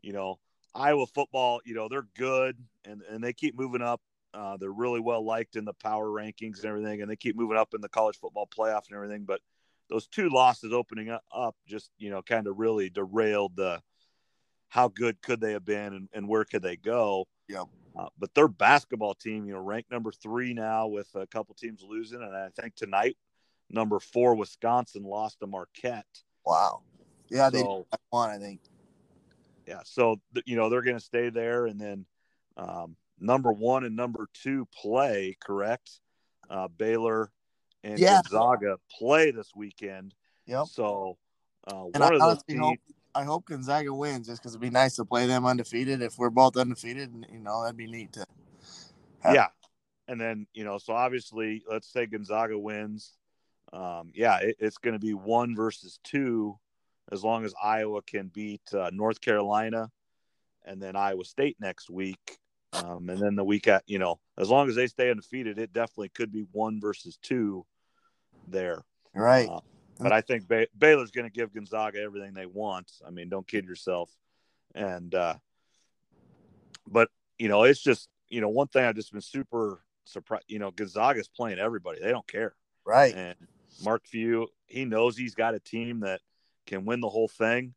you 0.00 0.12
know, 0.12 0.38
Iowa 0.74 1.06
football, 1.06 1.60
you 1.64 1.74
know, 1.74 1.88
they're 1.88 2.06
good 2.16 2.56
and 2.84 3.02
and 3.02 3.22
they 3.22 3.32
keep 3.32 3.56
moving 3.56 3.82
up. 3.82 4.00
Uh, 4.34 4.56
they're 4.56 4.70
really 4.70 5.00
well 5.00 5.24
liked 5.24 5.56
in 5.56 5.64
the 5.64 5.72
power 5.74 6.08
rankings 6.08 6.58
and 6.58 6.66
everything, 6.66 7.02
and 7.02 7.10
they 7.10 7.16
keep 7.16 7.36
moving 7.36 7.56
up 7.56 7.74
in 7.74 7.80
the 7.80 7.88
college 7.88 8.18
football 8.18 8.48
playoff 8.48 8.86
and 8.88 8.96
everything. 8.96 9.24
But 9.24 9.40
those 9.88 10.06
two 10.06 10.28
losses 10.28 10.72
opening 10.72 11.10
up, 11.10 11.56
just 11.66 11.90
you 11.98 12.10
know 12.10 12.22
kind 12.22 12.46
of 12.46 12.58
really 12.58 12.90
derailed 12.90 13.56
the 13.56 13.80
how 14.68 14.88
good 14.88 15.22
could 15.22 15.40
they 15.40 15.52
have 15.52 15.64
been 15.64 15.94
and, 15.94 16.08
and 16.12 16.28
where 16.28 16.44
could 16.44 16.62
they 16.62 16.76
go. 16.76 17.26
Yep. 17.48 17.66
Uh, 17.96 18.08
but 18.18 18.34
their 18.34 18.48
basketball 18.48 19.14
team, 19.14 19.46
you 19.46 19.52
know, 19.52 19.60
ranked 19.60 19.90
number 19.90 20.10
three 20.10 20.52
now 20.52 20.88
with 20.88 21.08
a 21.14 21.26
couple 21.28 21.54
teams 21.54 21.84
losing, 21.86 22.20
and 22.20 22.34
I 22.34 22.48
think 22.60 22.74
tonight 22.74 23.16
number 23.70 24.00
four 24.00 24.34
Wisconsin 24.34 25.04
lost 25.04 25.40
to 25.40 25.46
Marquette. 25.46 26.06
wow. 26.44 26.82
Yeah, 27.30 27.50
they 27.50 27.62
won, 27.62 28.30
I 28.30 28.38
think. 28.38 28.60
yeah 29.66 29.80
so 29.84 30.20
you 30.44 30.56
know 30.56 30.68
they're 30.68 30.82
going 30.82 30.98
to 30.98 31.04
stay 31.04 31.30
there 31.30 31.66
and 31.66 31.80
then 31.80 32.04
um, 32.56 32.96
number 33.24 33.52
one 33.52 33.84
and 33.84 33.96
number 33.96 34.28
two 34.34 34.66
play 34.74 35.36
correct 35.44 36.00
uh, 36.50 36.68
baylor 36.68 37.30
and 37.82 37.98
Yeah. 37.98 38.20
gonzaga 38.22 38.76
play 38.98 39.30
this 39.30 39.50
weekend 39.54 40.14
Yep. 40.46 40.66
so 40.66 41.16
uh, 41.66 41.84
And 41.94 42.04
I 42.04 42.14
honestly 42.14 42.56
hope 42.56 42.78
I 43.14 43.24
hope 43.24 43.46
Gonzaga 43.46 43.94
wins 43.94 44.26
just 44.26 44.42
because 44.42 44.52
it'd 44.52 44.60
be 44.60 44.70
nice 44.70 44.96
to 44.96 45.04
play 45.04 45.26
them 45.26 45.46
undefeated. 45.46 46.02
If 46.02 46.18
we're 46.18 46.30
both 46.30 46.56
undefeated, 46.56 47.12
and 47.12 47.24
you 47.32 47.38
know, 47.38 47.62
that'd 47.62 47.76
be 47.76 47.86
neat 47.86 48.12
to. 48.14 48.26
have. 49.20 49.34
yeah 49.34 49.46
and 50.08 50.20
then 50.20 50.46
you 50.52 50.64
know 50.64 50.78
so 50.78 50.92
obviously 50.92 51.62
let's 51.70 51.90
say 51.90 52.06
gonzaga 52.06 52.58
wins 52.58 53.12
um, 53.72 54.10
yeah 54.14 54.38
it, 54.38 54.56
it's 54.58 54.76
going 54.78 54.92
to 54.92 54.98
be 55.00 55.14
one 55.14 55.56
versus 55.56 55.98
two 56.04 56.58
as 57.12 57.24
long 57.24 57.44
as 57.44 57.54
iowa 57.62 58.02
can 58.02 58.28
beat 58.28 58.60
uh, 58.74 58.90
north 58.92 59.20
carolina 59.20 59.90
and 60.66 60.82
then 60.82 60.94
iowa 60.96 61.24
state 61.24 61.56
next 61.60 61.88
week 61.88 62.38
um, 62.74 63.08
and 63.08 63.20
then 63.20 63.36
the 63.36 63.44
week 63.44 63.68
at 63.68 63.82
you 63.86 63.98
know 63.98 64.18
as 64.38 64.50
long 64.50 64.68
as 64.68 64.74
they 64.74 64.86
stay 64.86 65.10
undefeated 65.10 65.58
it 65.58 65.72
definitely 65.72 66.08
could 66.08 66.32
be 66.32 66.46
one 66.52 66.80
versus 66.80 67.18
two 67.22 67.64
there. 68.48 68.84
Right. 69.14 69.48
Uh, 69.48 69.60
but 70.00 70.12
i 70.12 70.20
think 70.20 70.48
ba- 70.48 70.66
baylor's 70.76 71.12
going 71.12 71.26
to 71.26 71.32
give 71.32 71.54
gonzaga 71.54 72.00
everything 72.00 72.34
they 72.34 72.46
want. 72.46 72.90
I 73.06 73.10
mean 73.10 73.28
don't 73.28 73.46
kid 73.46 73.64
yourself. 73.64 74.10
And 74.74 75.14
uh 75.14 75.34
but 76.86 77.08
you 77.38 77.48
know 77.48 77.64
it's 77.64 77.80
just 77.80 78.08
you 78.28 78.40
know 78.40 78.48
one 78.48 78.68
thing 78.68 78.84
i've 78.84 78.96
just 78.96 79.12
been 79.12 79.20
super 79.20 79.82
surprised 80.04 80.44
you 80.48 80.58
know 80.58 80.70
gonzaga's 80.70 81.28
playing 81.28 81.58
everybody. 81.58 82.00
They 82.00 82.10
don't 82.10 82.26
care. 82.26 82.54
Right. 82.84 83.14
and 83.14 83.36
mark 83.82 84.06
few 84.06 84.48
he 84.66 84.84
knows 84.84 85.16
he's 85.16 85.34
got 85.34 85.54
a 85.54 85.60
team 85.60 86.00
that 86.00 86.20
can 86.66 86.84
win 86.84 87.00
the 87.00 87.08
whole 87.08 87.28
thing 87.28 87.74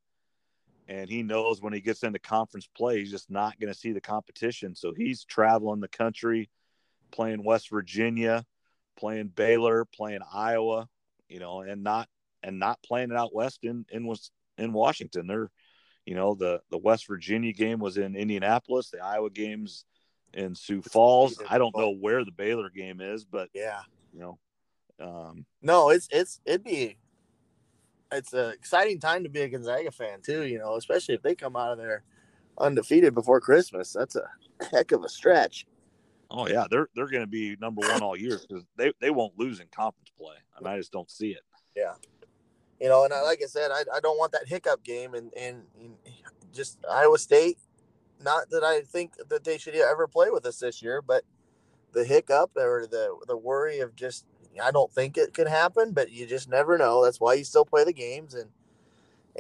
and 0.88 1.10
he 1.10 1.22
knows 1.24 1.62
when 1.62 1.74
he 1.74 1.82
gets 1.82 2.03
into 2.03 2.20
conference 2.20 2.67
play 2.75 3.00
he's 3.00 3.12
just 3.12 3.29
not 3.29 3.60
going 3.60 3.72
to 3.72 3.77
see 3.77 3.91
the 3.91 4.01
competition. 4.01 4.75
So 4.75 4.94
he's 4.96 5.24
traveling 5.25 5.79
the 5.82 5.88
country 5.88 6.50
playing 7.12 7.44
west 7.44 7.70
virginia 7.70 8.46
playing 8.98 9.27
baylor 9.27 9.86
playing 9.86 10.20
iowa 10.34 10.88
you 11.29 11.39
know 11.39 11.62
and 11.62 11.84
not 11.84 12.10
and 12.44 12.60
not 12.60 12.82
playing 12.84 13.12
it 13.12 13.17
out 13.17 13.34
west 13.34 13.60
in 13.63 13.86
in 13.91 14.06
was 14.06 14.32
in 14.58 14.74
washington. 14.74 15.27
They're 15.27 15.50
you 16.06 16.15
know 16.15 16.36
the 16.36 16.62
the 16.72 16.77
west 16.77 17.08
virginia 17.08 17.53
game 17.53 17.79
was 17.79 17.98
in 17.98 18.15
indianapolis 18.15 18.89
the 18.89 19.00
iowa 19.03 19.29
games 19.29 19.86
in 20.34 20.56
sioux 20.56 20.82
falls. 20.82 21.41
i 21.50 21.58
don't 21.58 21.75
know 21.77 21.91
where 21.91 22.25
the 22.25 22.32
baylor 22.32 22.70
game 22.70 23.00
is 23.01 23.24
but 23.24 23.50
Yeah. 23.53 23.82
you 24.13 24.20
know 24.20 24.39
um 25.00 25.46
No, 25.62 25.89
it's 25.89 26.08
it's 26.12 26.39
it'd 26.46 26.63
be 26.63 26.98
it's 28.12 28.34
an 28.34 28.52
exciting 28.52 29.00
time 29.00 29.24
to 29.24 29.30
be 29.30 29.42
a 29.42 29.50
Gonzaga 29.50 29.92
fan 29.92 30.22
too. 30.22 30.46
You 30.46 30.60
know, 30.60 30.76
especially 30.76 31.16
if 31.16 31.22
they 31.22 31.36
come 31.36 31.56
out 31.56 31.72
of 31.72 31.78
there 31.78 32.04
undefeated 32.58 33.14
before 33.14 33.40
Christmas. 33.40 33.94
That's 33.94 34.16
a 34.16 34.30
heck 34.72 34.92
of 34.92 35.04
a 35.04 35.10
stretch. 35.10 35.66
Oh 36.30 36.48
yeah, 36.48 36.66
they're 36.70 36.90
they're 36.96 37.08
going 37.08 37.24
to 37.24 37.28
be 37.28 37.56
number 37.60 37.88
one 37.88 38.02
all 38.02 38.18
year 38.18 38.40
because 38.48 38.66
they, 38.76 38.92
they 39.00 39.10
won't 39.10 39.38
lose 39.38 39.60
in 39.60 39.68
conference 39.68 40.12
play. 40.18 40.36
I 40.56 40.62
mean, 40.62 40.74
I 40.74 40.78
just 40.78 40.92
don't 40.92 41.10
see 41.10 41.32
it. 41.32 41.42
Yeah, 41.76 41.94
you 42.82 42.90
know, 42.90 43.06
and 43.06 43.14
I, 43.14 43.22
like 43.22 43.40
I 43.42 43.48
said, 43.48 43.72
I, 43.72 43.84
I 43.96 44.00
don't 44.02 44.18
want 44.18 44.34
that 44.34 44.48
hiccup 44.48 44.84
game 44.84 45.14
and 45.14 45.32
and, 45.38 45.64
and 45.80 45.94
just 46.54 46.80
Iowa 46.90 47.18
State. 47.18 47.58
not 48.22 48.50
that 48.50 48.64
I 48.64 48.82
think 48.82 49.14
that 49.30 49.44
they 49.44 49.58
should 49.58 49.76
ever 49.76 50.08
play 50.08 50.30
with 50.30 50.46
us 50.46 50.60
this 50.60 50.82
year, 50.82 51.02
but 51.02 51.24
the 51.94 52.04
hiccup 52.04 52.52
or 52.58 52.88
the 52.90 53.16
the 53.28 53.38
worry 53.38 53.80
of 53.80 53.96
just 53.96 54.26
I 54.62 54.72
don't 54.72 54.92
think 54.92 55.18
it 55.18 55.34
can 55.34 55.48
happen, 55.48 55.92
but 55.92 56.12
you 56.12 56.26
just 56.26 56.50
never 56.50 56.78
know. 56.78 57.04
That's 57.04 57.20
why 57.20 57.34
you 57.36 57.44
still 57.44 57.66
play 57.66 57.84
the 57.84 57.94
games 57.94 58.34
and 58.34 58.50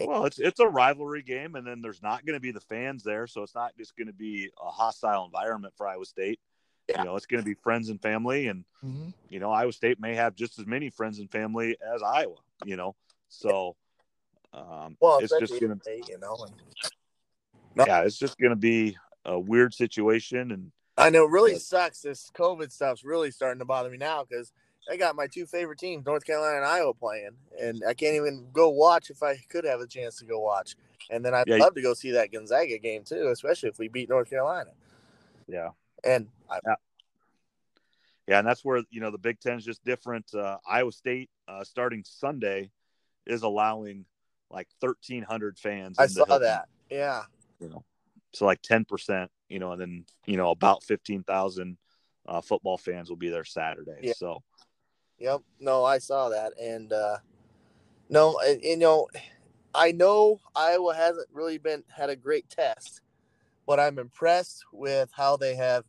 well, 0.05 0.25
it's 0.25 0.37
it's 0.37 0.59
a 0.59 0.67
rivalry 0.67 1.23
game, 1.23 1.55
and 1.55 1.65
then 1.65 1.81
there's 1.81 2.03
not 2.03 2.25
going 2.25 2.35
to 2.35 2.39
be 2.39 2.51
the 2.51 2.59
fans 2.59 3.03
there, 3.03 3.25
so 3.25 3.41
it's 3.41 3.55
not 3.55 3.75
just 3.77 3.95
going 3.97 4.07
to 4.07 4.13
be 4.13 4.49
a 4.61 4.69
hostile 4.69 5.25
environment 5.25 5.73
for 5.75 5.87
Iowa 5.87 6.05
State. 6.05 6.39
Yeah. 6.87 6.99
You 6.99 7.05
know, 7.05 7.15
it's 7.15 7.25
going 7.25 7.41
to 7.41 7.45
be 7.45 7.55
friends 7.55 7.89
and 7.89 8.01
family, 8.01 8.47
and 8.47 8.63
mm-hmm. 8.85 9.09
you 9.29 9.39
know, 9.39 9.51
Iowa 9.51 9.71
State 9.71 9.99
may 9.99 10.15
have 10.15 10.35
just 10.35 10.59
as 10.59 10.65
many 10.65 10.89
friends 10.89 11.19
and 11.19 11.31
family 11.31 11.77
as 11.93 12.03
Iowa. 12.03 12.35
You 12.63 12.77
know, 12.77 12.95
so 13.29 13.75
um, 14.53 14.97
well, 14.99 15.19
it's 15.19 15.33
just 15.39 15.59
going 15.59 15.77
to, 15.77 15.81
be 15.83 16.03
you 16.07 16.19
know, 16.19 16.37
and, 16.45 16.53
no. 17.75 17.85
yeah, 17.85 18.01
it's 18.01 18.17
just 18.17 18.37
going 18.37 18.51
to 18.51 18.55
be 18.55 18.97
a 19.25 19.39
weird 19.39 19.73
situation, 19.73 20.51
and 20.51 20.71
I 20.97 21.09
know 21.09 21.25
it 21.25 21.31
really 21.31 21.53
but, 21.53 21.61
sucks. 21.61 22.01
This 22.01 22.31
COVID 22.35 22.71
stuff's 22.71 23.03
really 23.03 23.31
starting 23.31 23.59
to 23.59 23.65
bother 23.65 23.89
me 23.89 23.97
now 23.97 24.25
because 24.29 24.53
I 24.89 24.97
got 24.97 25.15
my 25.15 25.27
two 25.27 25.45
favorite 25.45 25.79
teams, 25.79 26.05
North 26.05 26.25
Carolina 26.25 26.57
and 26.57 26.65
Iowa, 26.65 26.93
playing, 26.93 27.31
and 27.59 27.81
I 27.87 27.93
can't 27.93 28.15
even 28.15 28.47
go 28.53 28.69
watch 28.69 29.09
if 29.09 29.21
I 29.21 29.35
could 29.49 29.65
have 29.65 29.81
a 29.81 29.87
chance 29.87 30.17
to 30.19 30.25
go 30.25 30.39
watch. 30.39 30.75
And 31.09 31.23
then 31.23 31.33
I'd 31.33 31.47
yeah, 31.47 31.57
love 31.57 31.75
to 31.75 31.81
go 31.81 31.93
see 31.93 32.11
that 32.11 32.31
Gonzaga 32.31 32.77
game 32.77 33.03
too, 33.03 33.29
especially 33.31 33.69
if 33.69 33.79
we 33.79 33.87
beat 33.87 34.09
North 34.09 34.29
Carolina. 34.29 34.71
Yeah, 35.47 35.69
and 36.03 36.27
I, 36.49 36.59
yeah. 36.65 36.75
yeah, 38.27 38.39
and 38.39 38.47
that's 38.47 38.63
where 38.63 38.81
you 38.89 39.01
know 39.01 39.11
the 39.11 39.17
Big 39.17 39.39
Ten 39.39 39.57
is 39.57 39.65
just 39.65 39.83
different. 39.83 40.33
Uh, 40.33 40.57
Iowa 40.67 40.91
State 40.91 41.29
uh, 41.47 41.63
starting 41.63 42.03
Sunday 42.05 42.71
is 43.25 43.43
allowing 43.43 44.05
like 44.49 44.67
thirteen 44.81 45.23
hundred 45.23 45.57
fans. 45.57 45.97
I 45.99 46.07
saw 46.07 46.25
Hilton. 46.25 46.43
that. 46.43 46.65
Yeah, 46.89 47.23
you 47.59 47.69
know, 47.69 47.83
so 48.33 48.45
like 48.45 48.61
ten 48.61 48.85
percent, 48.85 49.31
you 49.49 49.59
know, 49.59 49.73
and 49.73 49.81
then 49.81 50.05
you 50.25 50.37
know 50.37 50.51
about 50.51 50.83
fifteen 50.83 51.23
thousand 51.23 51.77
uh, 52.27 52.41
football 52.41 52.77
fans 52.77 53.09
will 53.09 53.17
be 53.17 53.29
there 53.29 53.45
Saturday. 53.45 53.99
Yeah. 54.01 54.13
So 54.15 54.43
Yep. 55.19 55.41
No, 55.59 55.83
I 55.83 55.97
saw 55.97 56.29
that, 56.29 56.53
and 56.61 56.93
uh, 56.93 57.17
no, 58.09 58.39
you 58.61 58.77
know, 58.77 59.07
I 59.73 59.91
know 59.91 60.39
Iowa 60.55 60.93
hasn't 60.95 61.27
really 61.33 61.57
been 61.57 61.83
had 61.89 62.09
a 62.09 62.15
great 62.15 62.49
test, 62.49 63.01
but 63.65 63.79
I'm 63.79 63.99
impressed 63.99 64.63
with 64.71 65.09
how 65.15 65.37
they 65.37 65.55
have. 65.55 65.85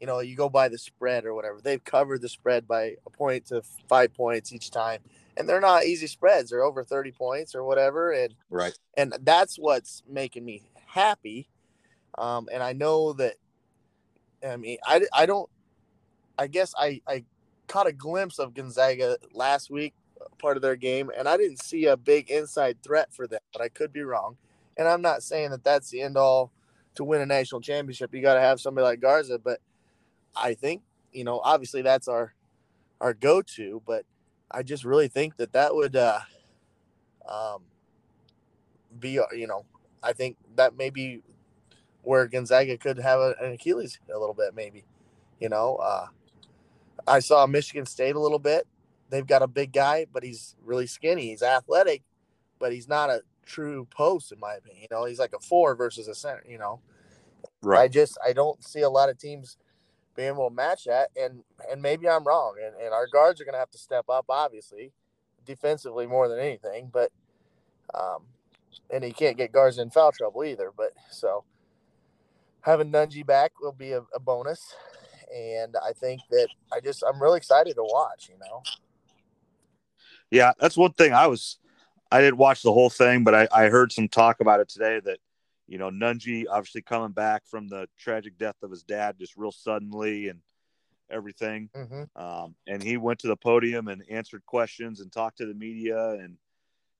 You 0.00 0.06
know, 0.06 0.20
you 0.20 0.34
go 0.34 0.48
by 0.48 0.68
the 0.68 0.78
spread 0.78 1.26
or 1.26 1.34
whatever. 1.34 1.60
They've 1.62 1.84
covered 1.84 2.22
the 2.22 2.28
spread 2.30 2.66
by 2.66 2.96
a 3.04 3.10
point 3.10 3.46
to 3.46 3.62
five 3.86 4.14
points 4.14 4.50
each 4.50 4.70
time, 4.70 5.00
and 5.36 5.46
they're 5.46 5.60
not 5.60 5.84
easy 5.84 6.06
spreads. 6.06 6.50
They're 6.50 6.64
over 6.64 6.82
thirty 6.82 7.12
points 7.12 7.54
or 7.54 7.64
whatever, 7.64 8.12
and 8.12 8.34
right. 8.48 8.76
And 8.96 9.14
that's 9.22 9.56
what's 9.56 10.02
making 10.08 10.44
me 10.44 10.62
happy. 10.86 11.48
Um, 12.16 12.48
and 12.52 12.62
I 12.62 12.72
know 12.72 13.12
that. 13.14 13.34
I 14.46 14.56
mean, 14.56 14.78
I, 14.86 15.02
I 15.12 15.26
don't. 15.26 15.50
I 16.38 16.46
guess 16.46 16.72
I 16.78 17.02
I 17.06 17.24
caught 17.70 17.86
a 17.86 17.92
glimpse 17.92 18.40
of 18.40 18.52
Gonzaga 18.52 19.16
last 19.32 19.70
week, 19.70 19.94
part 20.38 20.56
of 20.56 20.62
their 20.62 20.74
game, 20.74 21.10
and 21.16 21.28
I 21.28 21.36
didn't 21.36 21.62
see 21.62 21.86
a 21.86 21.96
big 21.96 22.28
inside 22.28 22.82
threat 22.82 23.12
for 23.12 23.28
them, 23.28 23.40
but 23.52 23.62
I 23.62 23.68
could 23.68 23.92
be 23.92 24.02
wrong. 24.02 24.36
And 24.76 24.88
I'm 24.88 25.02
not 25.02 25.22
saying 25.22 25.50
that 25.50 25.62
that's 25.62 25.88
the 25.90 26.02
end 26.02 26.16
all 26.16 26.50
to 26.96 27.04
win 27.04 27.20
a 27.20 27.26
national 27.26 27.60
championship. 27.60 28.12
You 28.12 28.22
got 28.22 28.34
to 28.34 28.40
have 28.40 28.60
somebody 28.60 28.84
like 28.84 29.00
Garza, 29.00 29.38
but 29.38 29.60
I 30.34 30.54
think 30.54 30.82
you 31.12 31.24
know, 31.24 31.40
obviously 31.44 31.82
that's 31.82 32.08
our 32.08 32.34
our 33.00 33.14
go 33.14 33.40
to, 33.40 33.82
but 33.86 34.04
I 34.50 34.64
just 34.64 34.84
really 34.84 35.08
think 35.08 35.36
that 35.36 35.52
that 35.52 35.74
would 35.74 35.94
uh, 35.94 36.20
um, 37.28 37.62
be 38.98 39.20
you 39.32 39.46
know, 39.46 39.64
I 40.02 40.12
think 40.12 40.36
that 40.56 40.76
maybe 40.76 41.22
where 42.02 42.26
Gonzaga 42.26 42.76
could 42.78 42.98
have 42.98 43.20
an 43.20 43.52
Achilles 43.52 44.00
a 44.12 44.18
little 44.18 44.34
bit, 44.34 44.54
maybe, 44.54 44.84
you 45.38 45.48
know. 45.48 45.76
Uh, 45.76 46.06
I 47.06 47.20
saw 47.20 47.46
Michigan 47.46 47.86
State 47.86 48.14
a 48.16 48.20
little 48.20 48.38
bit. 48.38 48.66
They've 49.10 49.26
got 49.26 49.42
a 49.42 49.46
big 49.48 49.72
guy, 49.72 50.06
but 50.12 50.22
he's 50.22 50.56
really 50.64 50.86
skinny. 50.86 51.30
He's 51.30 51.42
athletic, 51.42 52.02
but 52.58 52.72
he's 52.72 52.88
not 52.88 53.10
a 53.10 53.22
true 53.44 53.86
post, 53.90 54.32
in 54.32 54.38
my 54.38 54.54
opinion. 54.54 54.82
You 54.82 54.96
know, 54.96 55.04
he's 55.04 55.18
like 55.18 55.34
a 55.34 55.40
four 55.40 55.74
versus 55.74 56.06
a 56.08 56.14
center. 56.14 56.44
You 56.48 56.58
know, 56.58 56.80
right? 57.62 57.82
I 57.82 57.88
just 57.88 58.18
I 58.24 58.32
don't 58.32 58.62
see 58.64 58.82
a 58.82 58.90
lot 58.90 59.08
of 59.08 59.18
teams 59.18 59.56
being 60.14 60.28
able 60.28 60.48
to 60.48 60.54
match 60.54 60.84
that, 60.84 61.10
and 61.20 61.42
and 61.70 61.82
maybe 61.82 62.08
I'm 62.08 62.24
wrong. 62.24 62.54
And 62.64 62.74
and 62.80 62.94
our 62.94 63.06
guards 63.12 63.40
are 63.40 63.44
going 63.44 63.54
to 63.54 63.58
have 63.58 63.70
to 63.72 63.78
step 63.78 64.04
up, 64.08 64.26
obviously, 64.28 64.92
defensively 65.44 66.06
more 66.06 66.28
than 66.28 66.38
anything. 66.38 66.90
But 66.92 67.10
um, 67.94 68.24
and 68.90 69.02
he 69.02 69.12
can't 69.12 69.36
get 69.36 69.52
guards 69.52 69.78
in 69.78 69.90
foul 69.90 70.12
trouble 70.12 70.44
either. 70.44 70.70
But 70.76 70.92
so 71.10 71.44
having 72.62 72.92
Nunge 72.92 73.24
back 73.26 73.52
will 73.60 73.72
be 73.72 73.92
a, 73.92 74.02
a 74.14 74.20
bonus 74.20 74.74
and 75.34 75.74
I 75.84 75.92
think 75.92 76.20
that 76.30 76.48
I 76.72 76.80
just 76.80 77.02
I'm 77.02 77.20
really 77.20 77.38
excited 77.38 77.74
to 77.74 77.82
watch. 77.82 78.28
You 78.28 78.38
know. 78.38 78.62
Yeah, 80.30 80.52
that's 80.58 80.76
one 80.76 80.92
thing 80.92 81.12
I 81.12 81.26
was. 81.26 81.58
I 82.12 82.20
didn't 82.20 82.38
watch 82.38 82.62
the 82.62 82.72
whole 82.72 82.90
thing, 82.90 83.22
but 83.22 83.34
I, 83.34 83.48
I 83.52 83.68
heard 83.68 83.92
some 83.92 84.08
talk 84.08 84.40
about 84.40 84.60
it 84.60 84.68
today 84.68 85.00
that 85.04 85.18
you 85.66 85.78
know 85.78 85.90
Nunge 85.90 86.44
obviously 86.50 86.82
coming 86.82 87.12
back 87.12 87.46
from 87.46 87.68
the 87.68 87.88
tragic 87.98 88.38
death 88.38 88.56
of 88.62 88.70
his 88.70 88.82
dad 88.82 89.16
just 89.18 89.36
real 89.36 89.52
suddenly 89.52 90.28
and 90.28 90.40
everything. 91.10 91.70
Mm-hmm. 91.76 92.22
Um, 92.22 92.54
and 92.66 92.82
he 92.82 92.96
went 92.96 93.18
to 93.20 93.28
the 93.28 93.36
podium 93.36 93.88
and 93.88 94.02
answered 94.08 94.44
questions 94.46 95.00
and 95.00 95.10
talked 95.10 95.38
to 95.38 95.46
the 95.46 95.54
media 95.54 96.10
and 96.10 96.36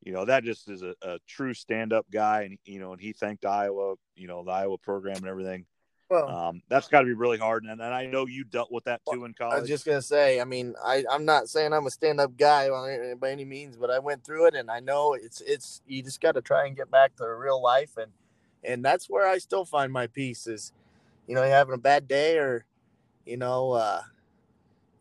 you 0.03 0.13
know 0.13 0.25
that 0.25 0.45
just 0.45 0.69
is 0.71 0.83
a, 0.83 0.95
a 1.03 1.19
true 1.27 1.55
stand-up 1.55 2.07
guy 2.11 2.43
and 2.43 2.59
you 2.65 2.81
know 2.81 2.93
and 2.93 3.01
he 3.01 3.13
thanked 3.13 3.45
iowa 3.45 3.95
you 4.17 4.27
know 4.27 4.43
the 4.43 4.51
iowa 4.51 4.79
program 4.79 5.17
and 5.17 5.27
everything 5.27 5.67
well, 6.11 6.29
um, 6.29 6.63
that's 6.69 6.89
got 6.89 7.01
to 7.01 7.07
be 7.07 7.13
really 7.13 7.39
hard, 7.39 7.63
and, 7.63 7.81
and 7.81 7.95
I 7.95 8.05
know 8.07 8.27
you 8.27 8.43
dealt 8.43 8.73
with 8.73 8.83
that 8.85 9.01
too 9.11 9.25
in 9.25 9.33
college. 9.33 9.57
I 9.57 9.61
was 9.61 9.69
just 9.69 9.87
gonna 9.87 10.03
say, 10.03 10.41
I 10.41 10.45
mean, 10.45 10.75
I 10.85 11.05
I'm 11.09 11.25
not 11.25 11.49
saying 11.49 11.73
I'm 11.73 11.87
a 11.87 11.91
stand-up 11.91 12.37
guy 12.37 12.69
by 13.15 13.31
any 13.31 13.45
means, 13.45 13.77
but 13.77 13.93
I 13.93 14.01
went 14.01 14.25
through 14.25 14.47
it, 14.47 14.55
and 14.57 14.71
I 14.71 14.81
know 14.81 15.15
it's 15.15 15.41
it's 15.41 15.83
you 15.87 16.03
just 16.03 16.21
got 16.21 16.33
to 16.33 16.43
try 16.43 16.67
and 16.67 16.77
get 16.77 16.91
back 16.91 17.15
to 17.17 17.25
real 17.33 17.63
life, 17.63 17.97
and 17.97 18.11
and 18.65 18.85
that's 18.85 19.09
where 19.09 19.29
I 19.29 19.39
still 19.39 19.65
find 19.65 19.93
my 19.93 20.09
peace 20.09 20.49
is, 20.49 20.73
you 21.29 21.37
know, 21.37 21.43
having 21.43 21.75
a 21.75 21.79
bad 21.79 22.09
day, 22.09 22.39
or 22.39 22.65
you 23.25 23.37
know, 23.37 23.73
uh, 23.73 24.03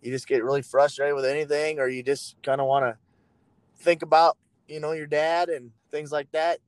you 0.04 0.12
just 0.12 0.28
get 0.28 0.44
really 0.44 0.62
frustrated 0.62 1.16
with 1.16 1.26
anything, 1.26 1.80
or 1.80 1.88
you 1.88 2.04
just 2.04 2.36
kind 2.44 2.62
of 2.62 2.68
want 2.68 2.86
to 2.86 2.98
think 3.84 4.04
about 4.04 4.38
you 4.68 4.80
know 4.80 4.92
your 4.92 5.08
dad 5.08 5.50
and 5.50 5.72
things 5.90 6.12
like 6.12 6.32
that. 6.34 6.60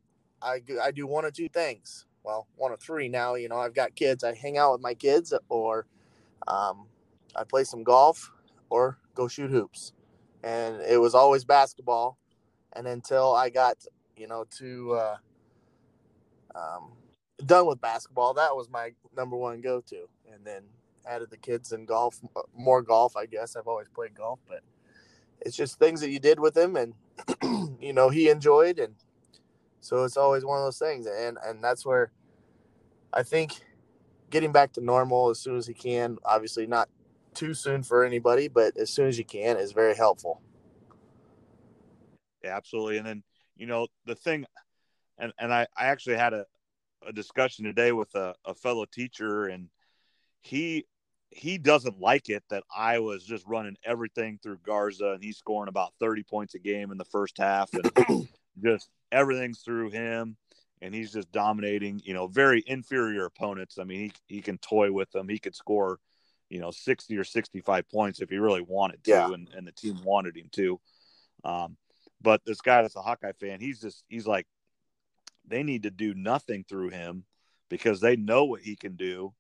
I 0.42 0.62
I 0.82 0.90
do 0.90 1.06
one 1.06 1.26
or 1.26 1.32
two 1.32 1.48
things 1.48 2.08
well, 2.24 2.48
one 2.56 2.72
of 2.72 2.80
three 2.80 3.10
now. 3.10 3.36
You 3.36 3.50
know, 3.50 3.58
I've 3.58 3.74
got 3.74 3.96
kids. 3.96 4.24
I 4.24 4.34
hang 4.36 4.58
out 4.58 4.74
with 4.74 4.82
my 4.82 4.94
kids, 4.94 5.34
or 5.50 5.86
um, 6.48 6.88
I 7.36 7.44
play 7.44 7.64
some 7.64 7.84
golf, 7.84 8.32
or 8.70 8.98
go 9.16 9.28
shoot 9.28 9.52
hoops. 9.52 9.94
And 10.44 10.82
it 10.82 11.00
was 11.00 11.14
always 11.14 11.44
basketball. 11.44 12.18
And 12.74 12.88
until 12.88 13.34
I 13.34 13.50
got, 13.50 13.78
you 14.16 14.28
know, 14.28 14.46
to 14.58 14.94
uh, 14.94 15.18
um, 16.56 16.94
done 17.46 17.68
with 17.68 17.82
basketball, 17.82 18.34
that 18.36 18.56
was 18.56 18.70
my 18.70 18.92
number 19.16 19.36
one 19.36 19.62
go 19.62 19.82
to. 19.82 20.08
And 20.34 20.46
then 20.46 20.64
added 21.08 21.30
the 21.30 21.38
kids 21.38 21.72
and 21.72 21.88
golf, 21.88 22.20
more 22.56 22.82
golf, 22.82 23.16
I 23.16 23.26
guess. 23.26 23.56
I've 23.56 23.68
always 23.68 23.88
played 23.90 24.16
golf, 24.16 24.40
but 24.48 24.62
it's 25.42 25.56
just 25.56 25.80
things 25.80 26.02
that 26.02 26.10
you 26.10 26.20
did 26.20 26.40
with 26.40 26.56
him, 26.56 26.76
and 26.76 26.94
you 27.82 27.94
know 27.94 28.10
he 28.10 28.30
enjoyed, 28.30 28.80
and 28.80 28.96
so 29.82 30.04
it's 30.04 30.18
always 30.18 30.46
one 30.46 30.58
of 30.58 30.66
those 30.66 30.80
things, 30.80 31.06
and 31.06 31.38
and 31.44 31.64
that's 31.64 31.86
where 31.86 32.12
I 33.14 33.24
think 33.24 33.54
getting 34.30 34.52
back 34.52 34.74
to 34.74 34.82
normal 34.82 35.30
as 35.30 35.40
soon 35.40 35.58
as 35.58 35.68
he 35.68 35.74
can, 35.74 36.18
obviously 36.26 36.66
not 36.66 36.90
too 37.34 37.54
soon 37.54 37.84
for 37.84 38.04
anybody, 38.04 38.48
but 38.48 38.76
as 38.78 38.90
soon 38.90 39.08
as 39.08 39.18
you 39.18 39.26
can 39.26 39.58
is 39.58 39.74
very 39.74 39.96
helpful. 39.96 40.42
Yeah, 42.44 42.56
absolutely. 42.56 42.98
And 42.98 43.06
then, 43.06 43.24
you 43.56 43.68
know, 43.68 43.88
the 44.06 44.16
thing, 44.16 44.46
and, 45.18 45.32
and 45.38 45.54
I, 45.54 45.68
I 45.78 45.86
actually 45.88 46.16
had 46.16 46.34
a, 46.34 46.46
a 47.06 47.14
discussion 47.14 47.66
today 47.66 47.92
with 47.92 48.14
a, 48.16 48.34
a 48.46 48.56
fellow 48.56 48.86
teacher 48.86 49.48
and 49.48 49.70
he, 50.42 50.86
he 51.30 51.58
doesn't 51.58 52.00
like 52.00 52.30
it 52.30 52.44
that 52.50 52.64
I 52.76 53.00
was 53.00 53.24
just 53.24 53.46
running 53.46 53.78
everything 53.86 54.40
through 54.42 54.60
Garza 54.66 55.12
and 55.12 55.24
he's 55.24 55.38
scoring 55.38 55.70
about 55.70 55.94
30 56.00 56.24
points 56.24 56.56
a 56.56 56.60
game 56.60 56.92
in 56.92 56.98
the 56.98 57.06
first 57.06 57.38
half 57.38 57.70
and 57.74 58.28
just 58.64 58.90
everything's 59.12 59.60
through 59.60 59.90
him 59.90 60.38
and 60.82 60.94
he's 60.94 61.12
just 61.12 61.32
dominating, 61.32 62.02
you 62.04 62.14
know, 62.14 62.28
very 62.28 62.64
inferior 62.66 63.26
opponents. 63.26 63.78
I 63.78 63.84
mean, 63.84 64.00
he, 64.00 64.36
he 64.36 64.42
can 64.42 64.58
toy 64.58 64.92
with 64.92 65.12
them. 65.12 65.30
He 65.30 65.38
could 65.38 65.56
score, 65.56 66.00
you 66.50 66.60
know, 66.60 66.72
60 66.72 67.16
or 67.18 67.24
65 67.24 67.90
points 67.90 68.22
if 68.22 68.30
he 68.30 68.38
really 68.38 68.66
wanted 68.68 69.04
to, 69.06 69.12
yeah. 69.12 69.32
and, 69.32 69.48
and 69.56 69.68
the 69.68 69.72
team 69.72 70.00
wanted 70.04 70.36
him 70.36 70.50
to. 70.54 70.80
Um, 71.44 71.78
but 72.22 72.42
this 72.46 72.62
guy 72.62 72.82
that's 72.82 72.96
a 72.96 73.02
Hawkeye 73.02 73.34
fan, 73.40 73.60
he's 73.60 73.80
just, 73.80 74.04
he's 74.08 74.28
like, 74.28 74.48
they 75.48 75.64
need 75.64 75.84
to 75.84 75.92
do 75.92 76.14
nothing 76.14 76.66
through 76.68 76.90
him 76.90 77.26
because 77.70 78.00
they 78.00 78.16
know 78.16 78.46
what 78.46 78.62
he 78.62 78.76
can 78.76 78.96
do. 78.96 79.34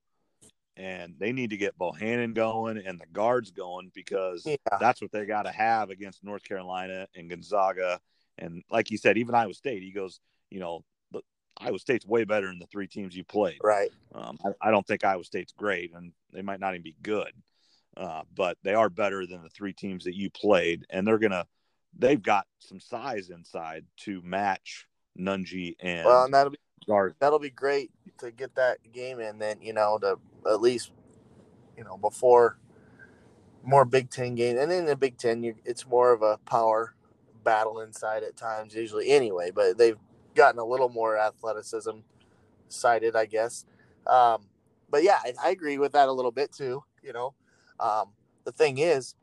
And 0.77 1.15
they 1.19 1.31
need 1.33 1.49
to 1.49 1.57
get 1.57 1.77
Bohannon 1.77 2.33
going 2.33 2.77
and 2.77 2.99
the 2.99 3.05
guards 3.11 3.51
going 3.51 3.91
because 3.93 4.43
yeah. 4.45 4.55
that's 4.79 5.01
what 5.01 5.11
they 5.11 5.25
got 5.25 5.43
to 5.43 5.51
have 5.51 5.89
against 5.89 6.23
North 6.23 6.43
Carolina 6.43 7.07
and 7.13 7.29
Gonzaga. 7.29 7.99
And 8.41 8.63
like 8.69 8.87
he 8.89 8.97
said, 8.97 9.17
even 9.17 9.35
Iowa 9.35 9.53
State, 9.53 9.83
he 9.83 9.91
goes, 9.91 10.19
you 10.49 10.59
know, 10.59 10.83
Iowa 11.57 11.79
State's 11.79 12.05
way 12.05 12.23
better 12.23 12.47
than 12.47 12.59
the 12.59 12.65
three 12.65 12.87
teams 12.87 13.15
you 13.15 13.23
played. 13.23 13.59
Right. 13.63 13.91
Um, 14.13 14.37
I, 14.43 14.69
I, 14.69 14.71
don't 14.71 14.85
think 14.85 15.03
Iowa 15.03 15.23
State's 15.23 15.51
great, 15.51 15.93
and 15.93 16.11
they 16.33 16.41
might 16.41 16.59
not 16.59 16.73
even 16.73 16.83
be 16.83 16.95
good, 17.03 17.31
uh, 17.95 18.23
but 18.35 18.57
they 18.63 18.73
are 18.73 18.89
better 18.89 19.25
than 19.27 19.43
the 19.43 19.49
three 19.49 19.73
teams 19.73 20.05
that 20.05 20.15
you 20.15 20.29
played, 20.29 20.85
and 20.89 21.05
they're 21.05 21.19
gonna. 21.19 21.45
They've 21.97 22.21
got 22.21 22.47
some 22.59 22.79
size 22.79 23.29
inside 23.29 23.85
to 24.05 24.21
match 24.21 24.87
Nunge 25.19 25.75
and 25.81 26.05
well, 26.05 26.23
and 26.23 26.33
that'll 26.33 26.51
be 26.51 26.57
Garza. 26.87 27.15
that'll 27.19 27.39
be 27.39 27.49
great 27.49 27.91
to 28.19 28.31
get 28.31 28.55
that 28.55 28.77
game 28.91 29.19
in. 29.19 29.39
Then 29.39 29.61
you 29.61 29.73
know 29.73 29.97
to 29.99 30.17
at 30.49 30.61
least 30.61 30.91
you 31.77 31.83
know 31.83 31.97
before 31.97 32.57
more 33.63 33.85
Big 33.85 34.09
Ten 34.09 34.35
game, 34.35 34.57
and 34.57 34.71
in 34.71 34.85
the 34.85 34.95
Big 34.95 35.17
Ten, 35.17 35.43
you, 35.43 35.55
it's 35.65 35.85
more 35.85 36.11
of 36.13 36.21
a 36.21 36.37
power 36.45 36.95
battle 37.43 37.81
inside 37.81 38.23
at 38.23 38.37
times, 38.37 38.75
usually 38.75 39.09
anyway. 39.09 39.51
But 39.51 39.77
they've 39.77 39.97
gotten 40.35 40.59
a 40.59 40.65
little 40.65 40.89
more 40.89 41.17
athleticism 41.17 41.99
cited, 42.69 43.15
I 43.15 43.25
guess. 43.25 43.65
Um, 44.07 44.45
but 44.89 45.03
yeah, 45.03 45.19
I, 45.23 45.33
I, 45.43 45.49
agree 45.51 45.77
with 45.77 45.91
that 45.93 46.07
a 46.07 46.11
little 46.11 46.31
bit 46.31 46.51
too. 46.51 46.83
You 47.03 47.13
know, 47.13 47.33
um, 47.79 48.13
the 48.43 48.51
thing 48.51 48.77
is, 48.77 49.15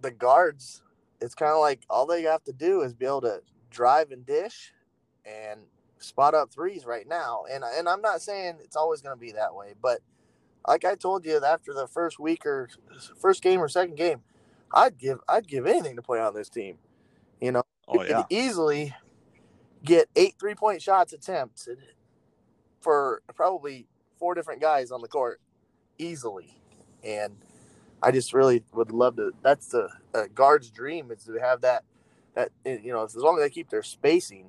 the 0.00 0.10
guards. 0.10 0.82
It's 1.20 1.36
kind 1.36 1.52
of 1.52 1.60
like 1.60 1.82
all 1.88 2.04
they 2.04 2.22
have 2.22 2.42
to 2.44 2.52
do 2.52 2.80
is 2.80 2.94
be 2.94 3.06
able 3.06 3.20
to 3.20 3.42
drive 3.70 4.10
and 4.10 4.26
dish, 4.26 4.72
and 5.24 5.60
spot 5.98 6.34
up 6.34 6.52
threes 6.52 6.84
right 6.84 7.06
now. 7.06 7.44
And 7.50 7.62
and 7.64 7.88
I'm 7.88 8.00
not 8.00 8.22
saying 8.22 8.56
it's 8.60 8.76
always 8.76 9.00
going 9.00 9.16
to 9.16 9.20
be 9.20 9.32
that 9.32 9.54
way, 9.54 9.74
but 9.80 10.00
like 10.66 10.84
I 10.84 10.94
told 10.94 11.24
you 11.24 11.40
after 11.44 11.72
the 11.72 11.86
first 11.86 12.18
week 12.18 12.46
or 12.46 12.68
first 13.20 13.42
game 13.42 13.60
or 13.60 13.68
second 13.68 13.96
game, 13.96 14.22
I'd 14.72 14.98
give 14.98 15.18
I'd 15.28 15.46
give 15.46 15.66
anything 15.66 15.96
to 15.96 16.02
play 16.02 16.20
on 16.20 16.34
this 16.34 16.48
team. 16.48 16.78
You 17.40 17.52
know, 17.52 17.62
oh, 17.88 18.02
yeah. 18.02 18.24
easily 18.30 18.94
get 19.84 20.08
eight 20.16 20.34
three 20.38 20.54
point 20.54 20.80
shots 20.80 21.12
attempted 21.12 21.78
for 22.80 23.22
probably 23.34 23.86
four 24.18 24.34
different 24.34 24.60
guys 24.60 24.90
on 24.90 25.02
the 25.02 25.08
court 25.08 25.40
easily, 25.98 26.58
and 27.04 27.36
I 28.02 28.10
just 28.10 28.32
really 28.32 28.62
would 28.72 28.92
love 28.92 29.16
to. 29.16 29.32
That's 29.42 29.68
the 29.68 29.88
guard's 30.34 30.70
dream 30.70 31.10
is 31.10 31.24
to 31.24 31.34
have 31.34 31.60
that. 31.62 31.84
That 32.34 32.50
you 32.64 32.92
know, 32.92 33.04
as 33.04 33.14
long 33.16 33.36
as 33.36 33.42
they 33.42 33.50
keep 33.50 33.68
their 33.70 33.82
spacing, 33.82 34.48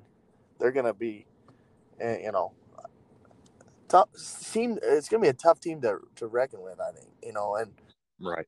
they're 0.59 0.71
gonna 0.71 0.93
be, 0.93 1.25
eh, 1.99 2.19
you 2.23 2.31
know, 2.31 2.53
tough 3.89 4.09
team. 4.51 4.79
It's 4.81 5.09
gonna 5.09 5.21
be 5.21 5.27
a 5.27 5.33
tough 5.33 5.59
team 5.59 5.81
to 5.81 5.99
to 6.15 6.27
reckon 6.27 6.61
with. 6.61 6.79
I 6.79 6.91
think 6.91 7.09
you 7.21 7.33
know, 7.33 7.55
and 7.55 7.71
right. 8.21 8.47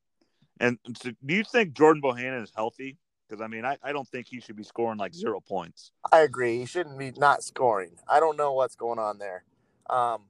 And 0.59 0.77
so 0.97 1.11
do 1.25 1.35
you 1.35 1.43
think 1.43 1.73
Jordan 1.73 2.01
Bohannon 2.01 2.43
is 2.43 2.51
healthy? 2.55 2.97
Because 3.27 3.41
I 3.41 3.47
mean, 3.47 3.65
I, 3.65 3.77
I 3.83 3.91
don't 3.91 4.07
think 4.07 4.27
he 4.27 4.39
should 4.39 4.55
be 4.55 4.63
scoring 4.63 4.97
like 4.97 5.13
zero 5.13 5.39
points. 5.39 5.91
I 6.11 6.19
agree. 6.19 6.59
He 6.59 6.65
shouldn't 6.65 6.97
be 6.97 7.11
not 7.17 7.43
scoring. 7.43 7.91
I 8.07 8.19
don't 8.19 8.37
know 8.37 8.53
what's 8.53 8.75
going 8.75 8.99
on 8.99 9.17
there. 9.17 9.43
Um, 9.89 10.23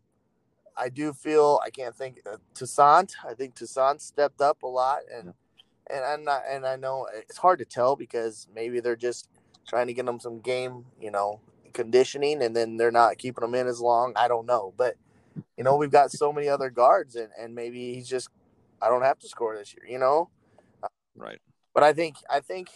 I 0.77 0.89
do 0.89 1.13
feel 1.13 1.59
I 1.65 1.69
can't 1.69 1.95
think 1.95 2.19
uh, 2.29 2.37
Toussaint. 2.53 3.13
I 3.27 3.33
think 3.33 3.55
Toussaint 3.55 4.01
stepped 4.01 4.41
up 4.41 4.63
a 4.63 4.67
lot, 4.67 4.99
and 5.13 5.33
and 5.89 6.03
I'm 6.03 6.23
not, 6.23 6.43
and 6.49 6.65
I 6.65 6.75
know 6.75 7.07
it's 7.13 7.37
hard 7.37 7.59
to 7.59 7.65
tell 7.65 7.95
because 7.95 8.47
maybe 8.53 8.79
they're 8.79 8.95
just 8.95 9.29
trying 9.67 9.87
to 9.87 9.93
get 9.93 10.05
them 10.05 10.19
some 10.19 10.39
game, 10.39 10.85
you 10.99 11.11
know, 11.11 11.39
conditioning, 11.73 12.41
and 12.41 12.55
then 12.55 12.77
they're 12.77 12.91
not 12.91 13.17
keeping 13.17 13.41
them 13.41 13.55
in 13.55 13.67
as 13.67 13.79
long. 13.79 14.13
I 14.15 14.27
don't 14.27 14.45
know, 14.45 14.73
but 14.77 14.95
you 15.57 15.63
know, 15.63 15.75
we've 15.75 15.91
got 15.91 16.11
so 16.11 16.33
many 16.33 16.49
other 16.49 16.69
guards, 16.69 17.15
and 17.15 17.29
and 17.39 17.55
maybe 17.55 17.93
he's 17.93 18.09
just 18.09 18.29
I 18.81 18.89
don't 18.89 19.01
have 19.01 19.19
to 19.19 19.27
score 19.27 19.55
this 19.57 19.73
year, 19.73 19.85
you 19.87 19.99
know. 19.99 20.29
Right. 21.15 21.39
But 21.73 21.83
I 21.83 21.93
think 21.93 22.17
I 22.29 22.39
think 22.39 22.69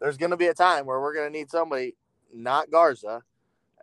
there's 0.00 0.16
going 0.16 0.30
to 0.30 0.36
be 0.36 0.46
a 0.46 0.54
time 0.54 0.86
where 0.86 1.00
we're 1.00 1.14
going 1.14 1.32
to 1.32 1.38
need 1.38 1.50
somebody, 1.50 1.94
not 2.32 2.70
Garza, 2.70 3.22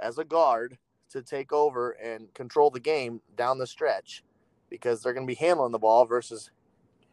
as 0.01 0.17
a 0.17 0.23
guard 0.23 0.77
to 1.09 1.21
take 1.21 1.51
over 1.51 1.91
and 1.91 2.33
control 2.33 2.69
the 2.69 2.79
game 2.79 3.21
down 3.35 3.57
the 3.57 3.67
stretch, 3.67 4.23
because 4.69 5.01
they're 5.01 5.13
going 5.13 5.27
to 5.27 5.31
be 5.31 5.35
handling 5.35 5.71
the 5.71 5.79
ball 5.79 6.05
versus 6.05 6.51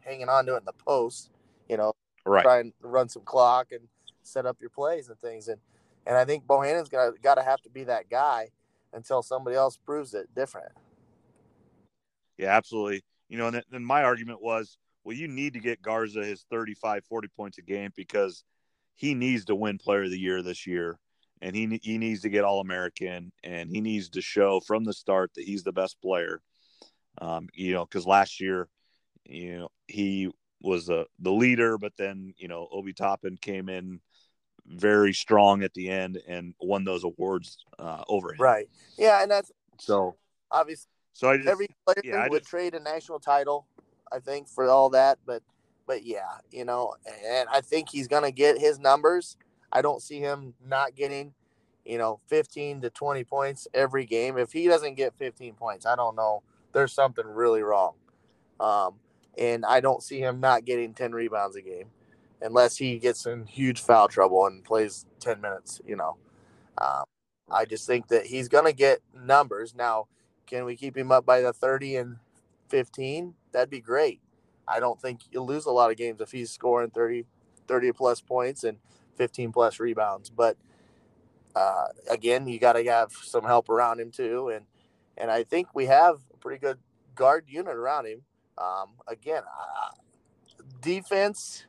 hanging 0.00 0.28
on 0.28 0.46
to 0.46 0.54
it 0.54 0.58
in 0.58 0.64
the 0.64 0.72
post. 0.72 1.30
You 1.68 1.76
know, 1.76 1.92
right. 2.24 2.42
try 2.42 2.60
and 2.60 2.72
run 2.82 3.08
some 3.08 3.22
clock 3.22 3.72
and 3.72 3.88
set 4.22 4.46
up 4.46 4.58
your 4.60 4.70
plays 4.70 5.08
and 5.08 5.18
things. 5.18 5.48
And 5.48 5.60
and 6.06 6.16
I 6.16 6.24
think 6.24 6.46
Bohannon's 6.46 6.88
got 6.88 7.20
got 7.22 7.34
to 7.36 7.42
have 7.42 7.60
to 7.62 7.70
be 7.70 7.84
that 7.84 8.10
guy 8.10 8.50
until 8.92 9.22
somebody 9.22 9.56
else 9.56 9.76
proves 9.76 10.14
it 10.14 10.34
different. 10.34 10.72
Yeah, 12.38 12.56
absolutely. 12.56 13.02
You 13.30 13.38
know, 13.38 13.46
and 13.46 13.62
then 13.70 13.84
my 13.84 14.02
argument 14.02 14.42
was 14.42 14.76
well, 15.04 15.16
you 15.16 15.28
need 15.28 15.54
to 15.54 15.60
get 15.60 15.80
Garza 15.80 16.24
his 16.24 16.44
35, 16.50 17.04
40 17.04 17.28
points 17.28 17.58
a 17.58 17.62
game 17.62 17.90
because 17.96 18.44
he 18.96 19.14
needs 19.14 19.46
to 19.46 19.54
win 19.54 19.78
player 19.78 20.04
of 20.04 20.10
the 20.10 20.18
year 20.18 20.42
this 20.42 20.66
year. 20.66 20.98
And 21.40 21.56
he, 21.56 21.80
he 21.82 21.96
needs 21.96 22.20
to 22.22 22.28
get 22.28 22.44
all 22.44 22.60
American 22.60 23.32
and 23.42 23.70
he 23.70 23.80
needs 23.80 24.10
to 24.10 24.20
show 24.20 24.60
from 24.60 24.84
the 24.84 24.92
start 24.92 25.30
that 25.34 25.44
he's 25.44 25.62
the 25.62 25.72
best 25.72 25.96
player. 26.02 26.42
Um, 27.18 27.48
you 27.54 27.72
know, 27.72 27.86
because 27.86 28.06
last 28.06 28.40
year, 28.40 28.68
you 29.24 29.60
know, 29.60 29.68
he 29.86 30.30
was 30.60 30.90
uh, 30.90 31.04
the 31.18 31.32
leader, 31.32 31.78
but 31.78 31.92
then, 31.96 32.34
you 32.36 32.48
know, 32.48 32.68
Obi 32.70 32.92
Toppin 32.92 33.38
came 33.40 33.70
in 33.70 34.00
very 34.66 35.14
strong 35.14 35.62
at 35.62 35.72
the 35.72 35.88
end 35.88 36.20
and 36.28 36.54
won 36.60 36.84
those 36.84 37.04
awards 37.04 37.64
uh, 37.78 38.02
over 38.06 38.32
him. 38.32 38.38
Right. 38.38 38.68
Yeah. 38.98 39.22
And 39.22 39.30
that's 39.30 39.50
so 39.78 40.16
obviously. 40.50 40.90
So 41.12 41.28
I 41.28 41.36
just, 41.36 41.48
every 41.48 41.68
player 41.84 42.00
yeah, 42.04 42.28
would 42.28 42.42
just, 42.42 42.50
trade 42.50 42.74
a 42.74 42.80
national 42.80 43.20
title 43.20 43.66
I 44.12 44.18
think, 44.18 44.48
for 44.48 44.68
all 44.68 44.90
that. 44.90 45.18
But 45.26 45.42
but 45.86 46.04
yeah, 46.04 46.38
you 46.50 46.64
know, 46.64 46.94
and 47.26 47.48
I 47.50 47.60
think 47.60 47.88
he's 47.88 48.08
gonna 48.08 48.30
get 48.30 48.58
his 48.58 48.78
numbers. 48.78 49.36
I 49.72 49.82
don't 49.82 50.02
see 50.02 50.18
him 50.18 50.54
not 50.64 50.96
getting, 50.96 51.32
you 51.84 51.98
know, 51.98 52.20
15 52.26 52.80
to 52.82 52.90
20 52.90 53.24
points 53.24 53.68
every 53.72 54.04
game. 54.04 54.36
If 54.36 54.52
he 54.52 54.66
doesn't 54.66 54.94
get 54.94 55.14
15 55.16 55.54
points, 55.54 55.86
I 55.86 55.94
don't 55.94 56.16
know. 56.16 56.42
There's 56.72 56.92
something 56.92 57.24
really 57.24 57.62
wrong. 57.62 57.94
Um, 58.58 58.94
and 59.38 59.64
I 59.64 59.78
don't 59.78 60.02
see 60.02 60.18
him 60.18 60.40
not 60.40 60.64
getting 60.64 60.92
10 60.92 61.12
rebounds 61.12 61.54
a 61.54 61.62
game 61.62 61.86
unless 62.42 62.76
he 62.76 62.98
gets 62.98 63.26
in 63.26 63.46
huge 63.46 63.80
foul 63.80 64.08
trouble 64.08 64.44
and 64.46 64.64
plays 64.64 65.06
10 65.20 65.40
minutes, 65.40 65.80
you 65.86 65.94
know. 65.94 66.16
Um, 66.78 67.04
I 67.48 67.64
just 67.64 67.86
think 67.86 68.08
that 68.08 68.26
he's 68.26 68.48
going 68.48 68.64
to 68.64 68.72
get 68.72 69.02
numbers. 69.14 69.72
Now, 69.72 70.08
can 70.50 70.64
we 70.64 70.76
keep 70.76 70.96
him 70.96 71.12
up 71.12 71.24
by 71.24 71.40
the 71.40 71.52
30 71.52 71.96
and 71.96 72.16
15? 72.68 73.34
that'd 73.52 73.70
be 73.70 73.80
great. 73.80 74.20
I 74.66 74.80
don't 74.80 75.00
think 75.00 75.20
you'll 75.30 75.46
lose 75.46 75.66
a 75.66 75.70
lot 75.70 75.90
of 75.90 75.96
games 75.96 76.20
if 76.20 76.30
he's 76.30 76.50
scoring 76.50 76.90
30, 76.90 77.24
30 77.66 77.92
plus 77.92 78.20
points 78.20 78.64
and 78.64 78.78
15 79.16 79.52
plus 79.52 79.80
rebounds. 79.80 80.30
But 80.30 80.56
uh, 81.56 81.86
again, 82.08 82.46
you 82.46 82.58
got 82.58 82.74
to 82.74 82.84
have 82.84 83.12
some 83.12 83.44
help 83.44 83.68
around 83.68 84.00
him 84.00 84.10
too. 84.10 84.48
And, 84.48 84.66
and 85.16 85.30
I 85.30 85.42
think 85.42 85.68
we 85.74 85.86
have 85.86 86.16
a 86.32 86.36
pretty 86.36 86.60
good 86.60 86.78
guard 87.14 87.44
unit 87.48 87.74
around 87.74 88.06
him. 88.06 88.22
Um, 88.56 88.90
again, 89.08 89.42
uh, 89.44 89.90
defense 90.80 91.66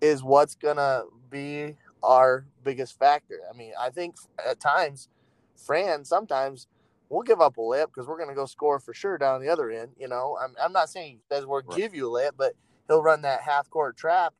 is 0.00 0.22
what's 0.22 0.54
going 0.54 0.76
to 0.76 1.06
be 1.30 1.76
our 2.02 2.46
biggest 2.62 2.98
factor. 2.98 3.40
I 3.52 3.56
mean, 3.56 3.72
I 3.78 3.90
think 3.90 4.16
at 4.48 4.60
times, 4.60 5.08
Fran 5.56 6.04
sometimes 6.04 6.66
we'll 7.12 7.22
give 7.22 7.42
up 7.42 7.58
a 7.58 7.62
lip 7.62 7.90
because 7.94 8.08
we're 8.08 8.16
going 8.16 8.30
to 8.30 8.34
go 8.34 8.46
score 8.46 8.80
for 8.80 8.94
sure 8.94 9.18
down 9.18 9.42
the 9.42 9.48
other 9.48 9.70
end. 9.70 9.92
You 9.98 10.08
know, 10.08 10.38
I'm, 10.42 10.54
I'm 10.60 10.72
not 10.72 10.88
saying 10.88 11.20
that 11.28 11.46
we'll 11.46 11.60
right. 11.60 11.76
give 11.76 11.94
you 11.94 12.08
a 12.08 12.12
lip, 12.12 12.34
but 12.36 12.54
he'll 12.88 13.02
run 13.02 13.22
that 13.22 13.42
half 13.42 13.68
court 13.68 13.96
trap, 13.96 14.34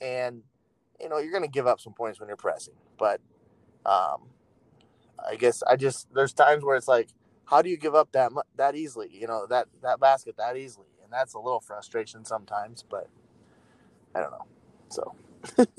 and 0.00 0.42
you 1.00 1.08
know 1.08 1.18
you're 1.18 1.30
going 1.30 1.44
to 1.44 1.48
give 1.48 1.66
up 1.66 1.80
some 1.80 1.94
points 1.94 2.18
when 2.18 2.28
you're 2.28 2.36
pressing. 2.36 2.74
But 2.98 3.20
um, 3.86 4.22
I 5.26 5.36
guess 5.36 5.62
I 5.62 5.76
just 5.76 6.08
there's 6.12 6.32
times 6.32 6.64
where 6.64 6.76
it's 6.76 6.88
like, 6.88 7.08
how 7.44 7.62
do 7.62 7.70
you 7.70 7.76
give 7.76 7.94
up 7.94 8.10
that 8.12 8.32
that 8.56 8.74
easily? 8.74 9.08
You 9.12 9.28
know 9.28 9.46
that 9.46 9.68
that 9.82 10.00
basket 10.00 10.36
that 10.38 10.56
easily, 10.56 10.88
and 11.04 11.12
that's 11.12 11.34
a 11.34 11.38
little 11.38 11.60
frustration 11.60 12.24
sometimes. 12.24 12.84
But 12.88 13.08
I 14.14 14.20
don't 14.20 14.32
know. 14.32 14.46
So. 14.88 15.14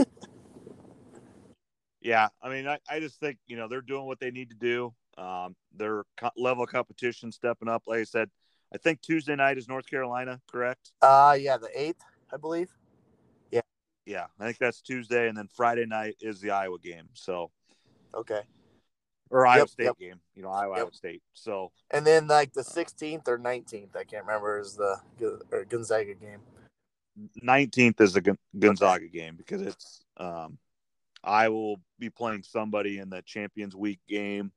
yeah, 2.02 2.30
I 2.42 2.50
mean, 2.50 2.66
I, 2.66 2.80
I 2.90 3.02
just 3.02 3.20
think 3.20 3.40
you 3.46 3.58
know 3.58 3.68
they're 3.68 3.82
doing 3.82 4.06
what 4.06 4.22
they 4.22 4.32
need 4.32 4.52
to 4.52 4.56
do. 4.56 4.94
Um, 5.20 5.56
their 5.76 6.04
co- 6.18 6.32
level 6.38 6.64
of 6.64 6.70
competition 6.70 7.32
stepping 7.32 7.68
up. 7.68 7.84
Like 7.86 8.00
I 8.00 8.04
said, 8.04 8.30
I 8.74 8.78
think 8.78 9.02
Tuesday 9.02 9.36
night 9.36 9.58
is 9.58 9.68
North 9.68 9.86
Carolina, 9.90 10.40
correct? 10.50 10.92
Uh 11.02 11.38
yeah, 11.40 11.58
the 11.58 11.70
eighth, 11.76 12.02
I 12.34 12.38
believe. 12.38 12.70
Yeah. 13.52 13.62
Yeah, 14.06 14.28
I 14.40 14.46
think 14.46 14.58
that's 14.60 14.82
Tuesday, 14.82 15.28
and 15.28 15.38
then 15.38 15.50
Friday 15.54 15.86
night 15.86 16.16
is 16.22 16.40
the 16.40 16.52
Iowa 16.52 16.80
game. 16.80 17.10
So. 17.14 17.52
Okay. 18.16 18.42
Or 19.30 19.46
Iowa 19.46 19.60
yep, 19.60 19.70
State 19.70 19.84
yep. 19.86 20.00
game, 20.00 20.20
you 20.36 20.42
know, 20.42 20.50
Iowa, 20.50 20.76
yep. 20.76 20.80
Iowa 20.80 20.94
State. 20.94 21.22
So. 21.34 21.72
And 21.92 22.08
then 22.08 22.28
like 22.28 22.54
the 22.54 22.64
16th 22.64 23.28
or 23.28 23.38
19th, 23.38 23.96
I 23.96 24.04
can't 24.04 24.26
remember, 24.26 24.60
is 24.60 24.76
the 24.76 24.98
or 25.52 25.66
Gonzaga 25.66 26.14
game. 26.16 26.40
19th 27.44 28.02
is 28.02 28.14
the 28.14 28.38
Gonzaga 28.58 29.06
okay. 29.06 29.20
game 29.20 29.36
because 29.36 29.62
it's 29.62 30.06
um, 30.18 30.58
I 31.24 31.50
will 31.50 31.82
be 32.00 32.10
playing 32.10 32.44
somebody 32.44 33.00
in 33.00 33.10
the 33.10 33.22
Champions 33.22 33.76
Week 33.76 34.00
game 34.08 34.52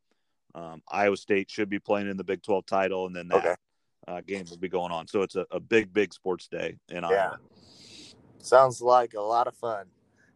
um, 0.54 0.82
Iowa 0.88 1.16
State 1.16 1.50
should 1.50 1.68
be 1.68 1.78
playing 1.78 2.08
in 2.08 2.16
the 2.16 2.24
Big 2.24 2.42
12 2.42 2.66
title, 2.66 3.06
and 3.06 3.16
then 3.16 3.28
that 3.28 3.38
okay. 3.38 3.54
uh, 4.08 4.20
game 4.26 4.44
will 4.50 4.58
be 4.58 4.68
going 4.68 4.92
on. 4.92 5.06
So 5.06 5.22
it's 5.22 5.36
a, 5.36 5.46
a 5.50 5.60
big, 5.60 5.92
big 5.92 6.12
sports 6.12 6.48
day 6.48 6.78
in 6.88 7.02
yeah. 7.02 7.08
Iowa. 7.08 7.38
Sounds 8.38 8.82
like 8.82 9.14
a 9.14 9.20
lot 9.20 9.46
of 9.46 9.54
fun. 9.54 9.86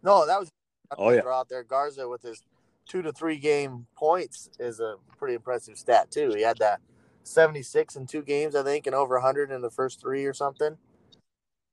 No, 0.02 0.26
that 0.26 0.38
was 0.38 0.50
oh 0.96 1.10
yeah 1.10 1.22
out 1.26 1.48
there. 1.48 1.64
Garza 1.64 2.08
with 2.08 2.22
his 2.22 2.42
two 2.88 3.02
to 3.02 3.12
three 3.12 3.38
game 3.38 3.86
points 3.96 4.48
is 4.60 4.78
a 4.80 4.94
pretty 5.18 5.34
impressive 5.34 5.76
stat 5.76 6.10
too. 6.10 6.32
He 6.34 6.42
had 6.42 6.58
that 6.58 6.80
76 7.24 7.96
in 7.96 8.06
two 8.06 8.22
games, 8.22 8.54
I 8.54 8.62
think, 8.62 8.86
and 8.86 8.94
over 8.94 9.16
100 9.16 9.50
in 9.50 9.60
the 9.60 9.70
first 9.70 10.00
three 10.00 10.24
or 10.24 10.32
something. 10.32 10.76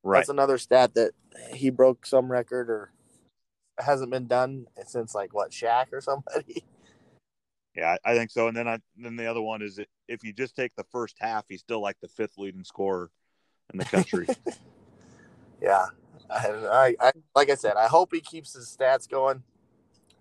Right. 0.01 0.19
That's 0.19 0.29
another 0.29 0.58
stat 0.58 0.95
that 0.95 1.12
he 1.53 1.69
broke 1.69 2.06
some 2.06 2.32
record 2.32 2.69
or 2.69 2.91
hasn't 3.77 4.12
been 4.12 4.27
done 4.27 4.65
since 4.86 5.15
like 5.15 5.34
what 5.34 5.51
Shaq 5.51 5.93
or 5.93 6.01
somebody. 6.01 6.63
Yeah, 7.75 7.97
I 8.05 8.15
think 8.15 8.29
so. 8.29 8.47
And 8.47 8.55
then 8.55 8.67
I 8.67 8.79
then 8.95 9.15
the 9.15 9.25
other 9.25 9.41
one 9.41 9.62
is 9.62 9.79
if 10.07 10.23
you 10.23 10.31
just 10.31 10.55
take 10.55 10.75
the 10.75 10.83
first 10.91 11.15
half, 11.19 11.45
he's 11.49 11.62
still 11.62 11.81
like 11.81 11.97
the 12.01 12.07
fifth 12.07 12.38
leading 12.38 12.63
scorer 12.63 13.09
in 13.71 13.79
the 13.79 13.86
country. 13.86 14.27
yeah, 15.62 15.88
I, 16.29 16.47
I, 16.49 16.95
I, 16.99 17.12
like 17.36 17.49
I 17.49 17.55
said, 17.55 17.75
I 17.75 17.88
hope 17.88 18.13
he 18.13 18.21
keeps 18.21 18.53
his 18.53 18.75
stats 18.79 19.09
going, 19.09 19.41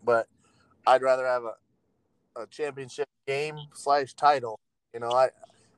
but 0.02 0.28
I'd 0.86 1.02
rather 1.02 1.26
have 1.26 1.42
a, 1.44 2.40
a 2.40 2.46
championship 2.46 3.08
game 3.26 3.56
slash 3.74 4.14
title. 4.14 4.58
You 4.94 5.00
know, 5.00 5.10
I 5.10 5.28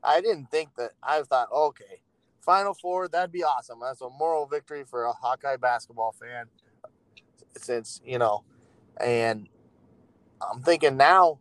I 0.02 0.20
didn't 0.20 0.50
think 0.52 0.76
that. 0.76 0.92
I 1.02 1.22
thought, 1.22 1.48
okay, 1.52 2.02
Final 2.40 2.74
Four, 2.74 3.08
that'd 3.08 3.32
be 3.32 3.42
awesome. 3.42 3.80
That's 3.82 4.00
a 4.00 4.10
moral 4.10 4.46
victory 4.46 4.84
for 4.84 5.04
a 5.04 5.12
Hawkeye 5.12 5.56
basketball 5.56 6.14
fan. 6.20 6.46
Since 7.56 8.00
you 8.04 8.18
know, 8.18 8.44
and 9.00 9.48
I'm 10.40 10.62
thinking 10.62 10.96
now 10.96 11.40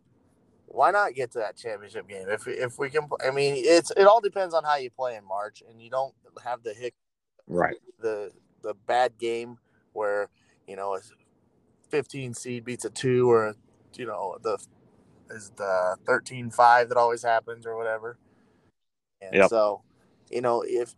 why 0.74 0.90
not 0.90 1.14
get 1.14 1.30
to 1.32 1.38
that 1.38 1.56
championship 1.56 2.08
game 2.08 2.28
if 2.28 2.46
if 2.46 2.78
we 2.78 2.90
can? 2.90 3.08
I 3.24 3.30
mean, 3.30 3.54
it's 3.56 3.90
it 3.92 4.06
all 4.06 4.20
depends 4.20 4.54
on 4.54 4.64
how 4.64 4.76
you 4.76 4.90
play 4.90 5.16
in 5.16 5.24
March, 5.24 5.62
and 5.68 5.80
you 5.80 5.88
don't 5.88 6.14
have 6.42 6.62
the 6.62 6.74
hick, 6.74 6.94
right? 7.46 7.76
The 8.00 8.32
the 8.62 8.74
bad 8.86 9.16
game 9.18 9.58
where 9.92 10.28
you 10.66 10.76
know 10.76 10.96
a 10.96 11.00
15 11.90 12.34
seed 12.34 12.64
beats 12.64 12.84
a 12.84 12.90
two, 12.90 13.30
or 13.30 13.54
you 13.94 14.06
know 14.06 14.36
the 14.42 14.58
is 15.30 15.50
the 15.56 15.96
13-5 16.04 16.88
that 16.88 16.96
always 16.96 17.22
happens 17.22 17.66
or 17.66 17.76
whatever. 17.76 18.18
And 19.22 19.34
yep. 19.34 19.48
so, 19.48 19.82
you 20.30 20.42
know, 20.42 20.62
if 20.66 20.94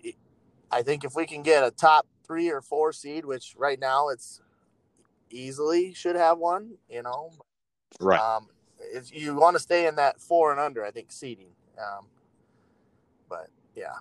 I 0.71 0.83
think 0.83 1.05
if 1.05 1.15
we 1.15 1.27
can 1.27 1.43
get 1.43 1.63
a 1.63 1.71
top 1.71 2.07
three 2.27 2.51
or 2.51 2.61
four 2.61 2.93
seed, 2.93 3.25
which 3.25 3.55
right 3.57 3.79
now 3.79 4.09
it's 4.09 4.41
easily 5.31 5.95
should 5.95 6.17
have 6.17 6.39
one, 6.39 6.73
you 6.89 7.03
know, 7.03 7.31
right. 8.01 8.19
Um, 8.19 8.49
if 8.93 9.15
you 9.15 9.35
want 9.35 9.57
to 9.57 9.61
stay 9.61 9.87
in 9.87 9.97
that 9.97 10.21
four 10.21 10.51
and 10.51 10.61
under, 10.61 10.85
I 10.85 10.91
think 10.91 11.13
seeding. 11.13 11.51
Um, 11.79 12.07
but 13.29 13.49
yeah. 13.75 13.95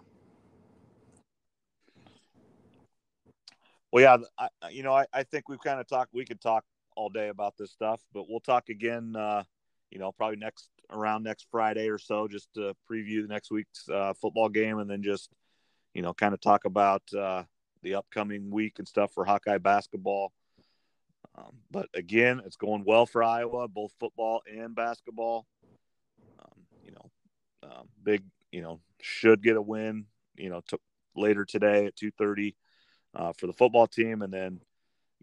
Well, 3.91 4.03
yeah, 4.03 4.17
I, 4.37 4.69
you 4.69 4.83
know, 4.83 4.93
I, 4.93 5.05
I 5.13 5.23
think 5.23 5.47
we've 5.47 5.61
kind 5.61 5.79
of 5.79 5.87
talked. 5.87 6.13
We 6.13 6.25
could 6.25 6.41
talk 6.41 6.65
all 6.95 7.09
day 7.09 7.29
about 7.29 7.55
this 7.57 7.71
stuff, 7.71 8.01
but 8.13 8.29
we'll 8.29 8.39
talk 8.39 8.69
again. 8.69 9.15
Uh, 9.15 9.43
you 9.91 9.99
know, 9.99 10.11
probably 10.11 10.37
next 10.37 10.69
around 10.91 11.23
next 11.23 11.47
Friday 11.49 11.89
or 11.89 11.97
so, 11.97 12.27
just 12.27 12.53
to 12.55 12.75
preview 12.89 13.21
the 13.21 13.29
next 13.29 13.51
week's 13.51 13.87
uh, 13.89 14.13
football 14.13 14.49
game, 14.49 14.79
and 14.79 14.89
then 14.89 15.01
just 15.01 15.29
you 15.95 16.01
know, 16.01 16.13
kind 16.13 16.33
of 16.33 16.41
talk 16.41 16.65
about 16.65 17.01
uh, 17.17 17.43
the 17.81 17.95
upcoming 17.95 18.51
week 18.51 18.77
and 18.77 18.87
stuff 18.87 19.11
for 19.13 19.25
Hawkeye 19.25 19.57
basketball. 19.57 20.33
Um, 21.37 21.57
but 21.69 21.89
again, 21.93 22.41
it's 22.45 22.55
going 22.55 22.83
well 22.85 23.05
for 23.05 23.23
Iowa, 23.23 23.67
both 23.67 23.93
football 23.99 24.41
and 24.51 24.75
basketball. 24.75 25.45
Um, 26.39 26.61
you 26.83 26.91
know, 26.91 27.11
uh, 27.63 27.83
big, 28.03 28.23
you 28.51 28.61
know, 28.61 28.79
should 29.01 29.43
get 29.43 29.57
a 29.57 29.61
win. 29.61 30.05
You 30.35 30.49
know, 30.49 30.61
t- 30.67 30.77
later 31.15 31.45
today 31.45 31.85
at 31.85 31.95
two 31.95 32.11
thirty 32.11 32.55
uh, 33.13 33.33
for 33.33 33.47
the 33.47 33.53
football 33.53 33.87
team, 33.87 34.21
and 34.21 34.33
then, 34.33 34.61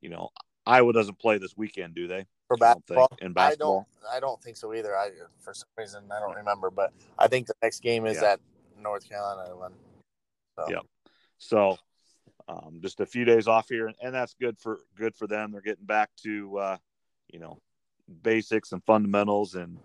you 0.01 0.09
know, 0.09 0.31
Iowa 0.67 0.93
doesn't 0.93 1.19
play 1.19 1.39
this 1.39 1.57
weekend, 1.57 1.95
do 1.95 2.07
they? 2.09 2.27
For 2.49 2.57
basketball, 2.57 3.09
in 3.21 3.33
basketball, 3.33 3.87
I 4.03 4.11
don't. 4.11 4.17
I 4.17 4.21
don't 4.21 4.43
think 4.43 4.57
so 4.57 4.75
either. 4.75 4.97
I 4.97 5.11
for 5.41 5.55
some 5.55 5.69
reason 5.79 6.05
I 6.11 6.21
don't 6.21 6.37
remember, 6.37 6.71
but 6.71 6.93
I 7.19 7.29
think 7.29 7.47
the 7.47 7.55
next 7.63 7.81
game 7.81 8.05
is 8.07 8.21
yeah. 8.21 8.33
at 8.33 8.41
North 8.81 9.09
Carolina. 9.09 9.71
So. 10.57 10.67
Yeah. 10.69 10.81
So 11.39 11.79
um, 12.49 12.81
just 12.83 13.01
a 13.01 13.07
few 13.07 13.25
days 13.25 13.49
off 13.49 13.69
here, 13.69 13.87
and, 13.87 13.97
and, 14.03 14.15
that's 14.15 14.35
good 14.35 14.59
for 14.59 14.81
good 14.97 15.15
for 15.15 15.27
them. 15.27 15.53
They're 15.53 15.61
getting 15.61 15.85
back 15.85 16.11
to 16.25 16.59
uh, 16.59 16.77
you 17.33 17.39
know 17.39 17.59
basics 18.23 18.73
and 18.73 18.83
fundamentals, 18.85 19.55
and 19.55 19.79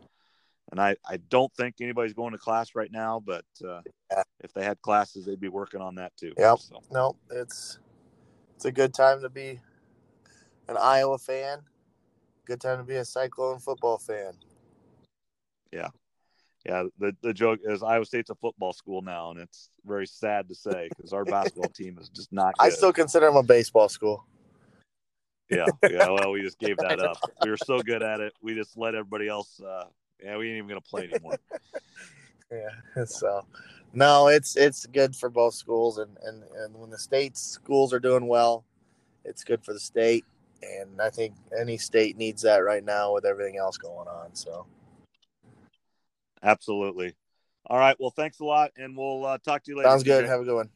and 0.72 0.82
I 0.82 0.96
I 1.08 1.18
don't 1.30 1.54
think 1.54 1.76
anybody's 1.82 2.14
going 2.14 2.34
to 2.34 2.38
class 2.38 2.76
right 2.76 2.92
now, 2.92 3.22
but 3.26 3.46
uh, 3.64 3.82
yeah. 4.12 4.24
if 4.44 4.54
they 4.54 4.64
had 4.64 4.82
classes, 4.82 5.26
they'd 5.26 5.40
be 5.40 5.50
working 5.50 5.82
on 5.82 5.96
that 5.96 6.16
too. 6.18 6.34
Yep. 6.38 6.60
So. 6.60 6.82
No, 6.92 7.16
it's 7.32 7.80
it's 8.56 8.66
a 8.66 8.72
good 8.72 8.94
time 8.94 9.22
to 9.22 9.30
be 9.30 9.60
an 10.68 10.78
Iowa 10.80 11.18
fan. 11.18 11.60
Good 12.46 12.62
time 12.62 12.78
to 12.78 12.84
be 12.84 12.96
a 12.96 13.06
Cyclone 13.06 13.60
football 13.60 13.98
fan. 13.98 14.34
Yeah, 15.72 15.90
yeah, 16.68 16.84
the, 17.00 17.16
the 17.22 17.34
joke 17.34 17.60
is 17.64 17.82
Iowa 17.82 18.06
State's 18.06 18.30
a 18.30 18.36
football 18.36 18.74
school 18.74 19.02
now, 19.02 19.32
and 19.32 19.40
it's 19.40 19.70
very 19.86 20.06
sad 20.06 20.50
to 20.50 20.56
say 20.56 20.90
because 20.90 21.14
our 21.14 21.24
basketball 21.24 21.70
team 21.70 21.98
is 22.00 22.10
just 22.10 22.34
not. 22.34 22.58
Good. 22.58 22.66
I 22.66 22.70
still 22.70 22.92
consider 22.92 23.28
them 23.28 23.38
a 23.38 23.44
baseball 23.44 23.88
school. 23.88 24.26
Yeah, 25.50 25.66
yeah. 25.90 26.10
Well, 26.10 26.32
we 26.32 26.42
just 26.42 26.60
gave 26.60 26.76
that 26.78 27.00
up. 27.00 27.18
We 27.44 27.50
were 27.50 27.58
so 27.58 27.80
good 27.80 28.04
at 28.04 28.20
it, 28.20 28.34
we 28.42 28.54
just 28.54 28.78
let 28.78 28.96
everybody 28.96 29.30
else. 29.30 29.62
Uh, 29.62 29.86
yeah, 30.22 30.36
we 30.36 30.50
ain't 30.50 30.58
even 30.58 30.68
gonna 30.68 30.82
play 30.82 31.10
anymore. 31.14 31.38
yeah. 32.52 33.06
So, 33.06 33.46
no, 33.94 34.28
it's 34.28 34.58
it's 34.58 34.86
good 34.88 35.16
for 35.16 35.30
both 35.30 35.54
schools, 35.54 36.00
and 36.00 36.18
and 36.24 36.44
and 36.58 36.76
when 36.76 36.90
the 36.90 37.00
state 37.00 37.38
schools 37.38 37.94
are 37.94 38.00
doing 38.00 38.28
well, 38.28 38.66
it's 39.24 39.46
good 39.46 39.64
for 39.64 39.72
the 39.72 39.80
state, 39.80 40.26
and 40.62 41.02
I 41.02 41.12
think 41.12 41.34
any 41.58 41.78
state 41.78 42.18
needs 42.18 42.42
that 42.42 42.58
right 42.58 42.84
now 42.84 43.14
with 43.14 43.24
everything 43.24 43.58
else 43.58 43.78
going 43.78 44.10
on. 44.10 44.36
So. 44.36 44.66
Absolutely. 46.48 47.14
All 47.66 47.78
right. 47.78 47.98
Well, 48.00 48.14
thanks 48.16 48.40
a 48.40 48.46
lot, 48.46 48.72
and 48.78 48.96
we'll 48.96 49.26
uh, 49.26 49.38
talk 49.40 49.64
to 49.66 49.72
you 49.72 49.78
later. 49.78 49.90
Sounds 49.90 50.04
good. 50.04 50.26
Have 50.26 50.40
a 50.40 50.46
good 50.46 50.56
one. 50.56 50.70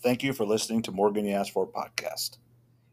Thank 0.00 0.22
you 0.22 0.32
for 0.32 0.46
listening 0.46 0.82
to 0.82 0.92
Morgan 0.92 1.24
You 1.24 1.34
Asked 1.34 1.52
For 1.52 1.66
podcast. 1.66 2.38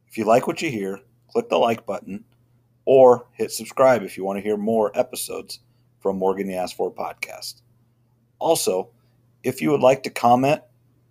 If 0.07 0.17
you 0.17 0.25
like 0.25 0.47
what 0.47 0.63
you 0.63 0.71
hear, 0.71 0.99
click 1.31 1.49
the 1.49 1.57
like 1.57 1.85
button 1.85 2.23
or 2.85 3.27
hit 3.33 3.51
subscribe 3.51 4.01
if 4.01 4.17
you 4.17 4.23
want 4.23 4.37
to 4.37 4.41
hear 4.41 4.57
more 4.57 4.91
episodes 4.97 5.59
from 5.99 6.17
Morgan 6.17 6.49
You 6.49 6.55
Asked 6.55 6.75
For 6.75 6.91
podcast. 6.91 7.61
Also, 8.39 8.89
if 9.43 9.61
you 9.61 9.69
would 9.69 9.81
like 9.81 10.01
to 10.03 10.09
comment 10.09 10.61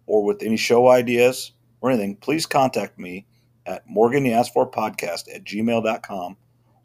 or 0.06 0.24
with 0.24 0.42
any 0.42 0.56
show 0.56 0.88
ideas 0.88 1.52
or 1.80 1.90
anything, 1.90 2.16
please 2.16 2.46
contact 2.46 2.98
me 2.98 3.26
at 3.66 3.88
Morgan 3.88 4.24
You 4.24 4.32
Asked 4.32 4.52
For 4.52 4.68
podcast 4.68 5.32
at 5.32 5.44
gmail.com 5.44 6.36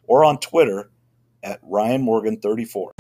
or 0.08 0.24
on 0.26 0.40
Twitter 0.40 0.90
at 1.44 1.60
Ryan 1.64 2.02
Morgan 2.02 2.40
34. 2.40 2.92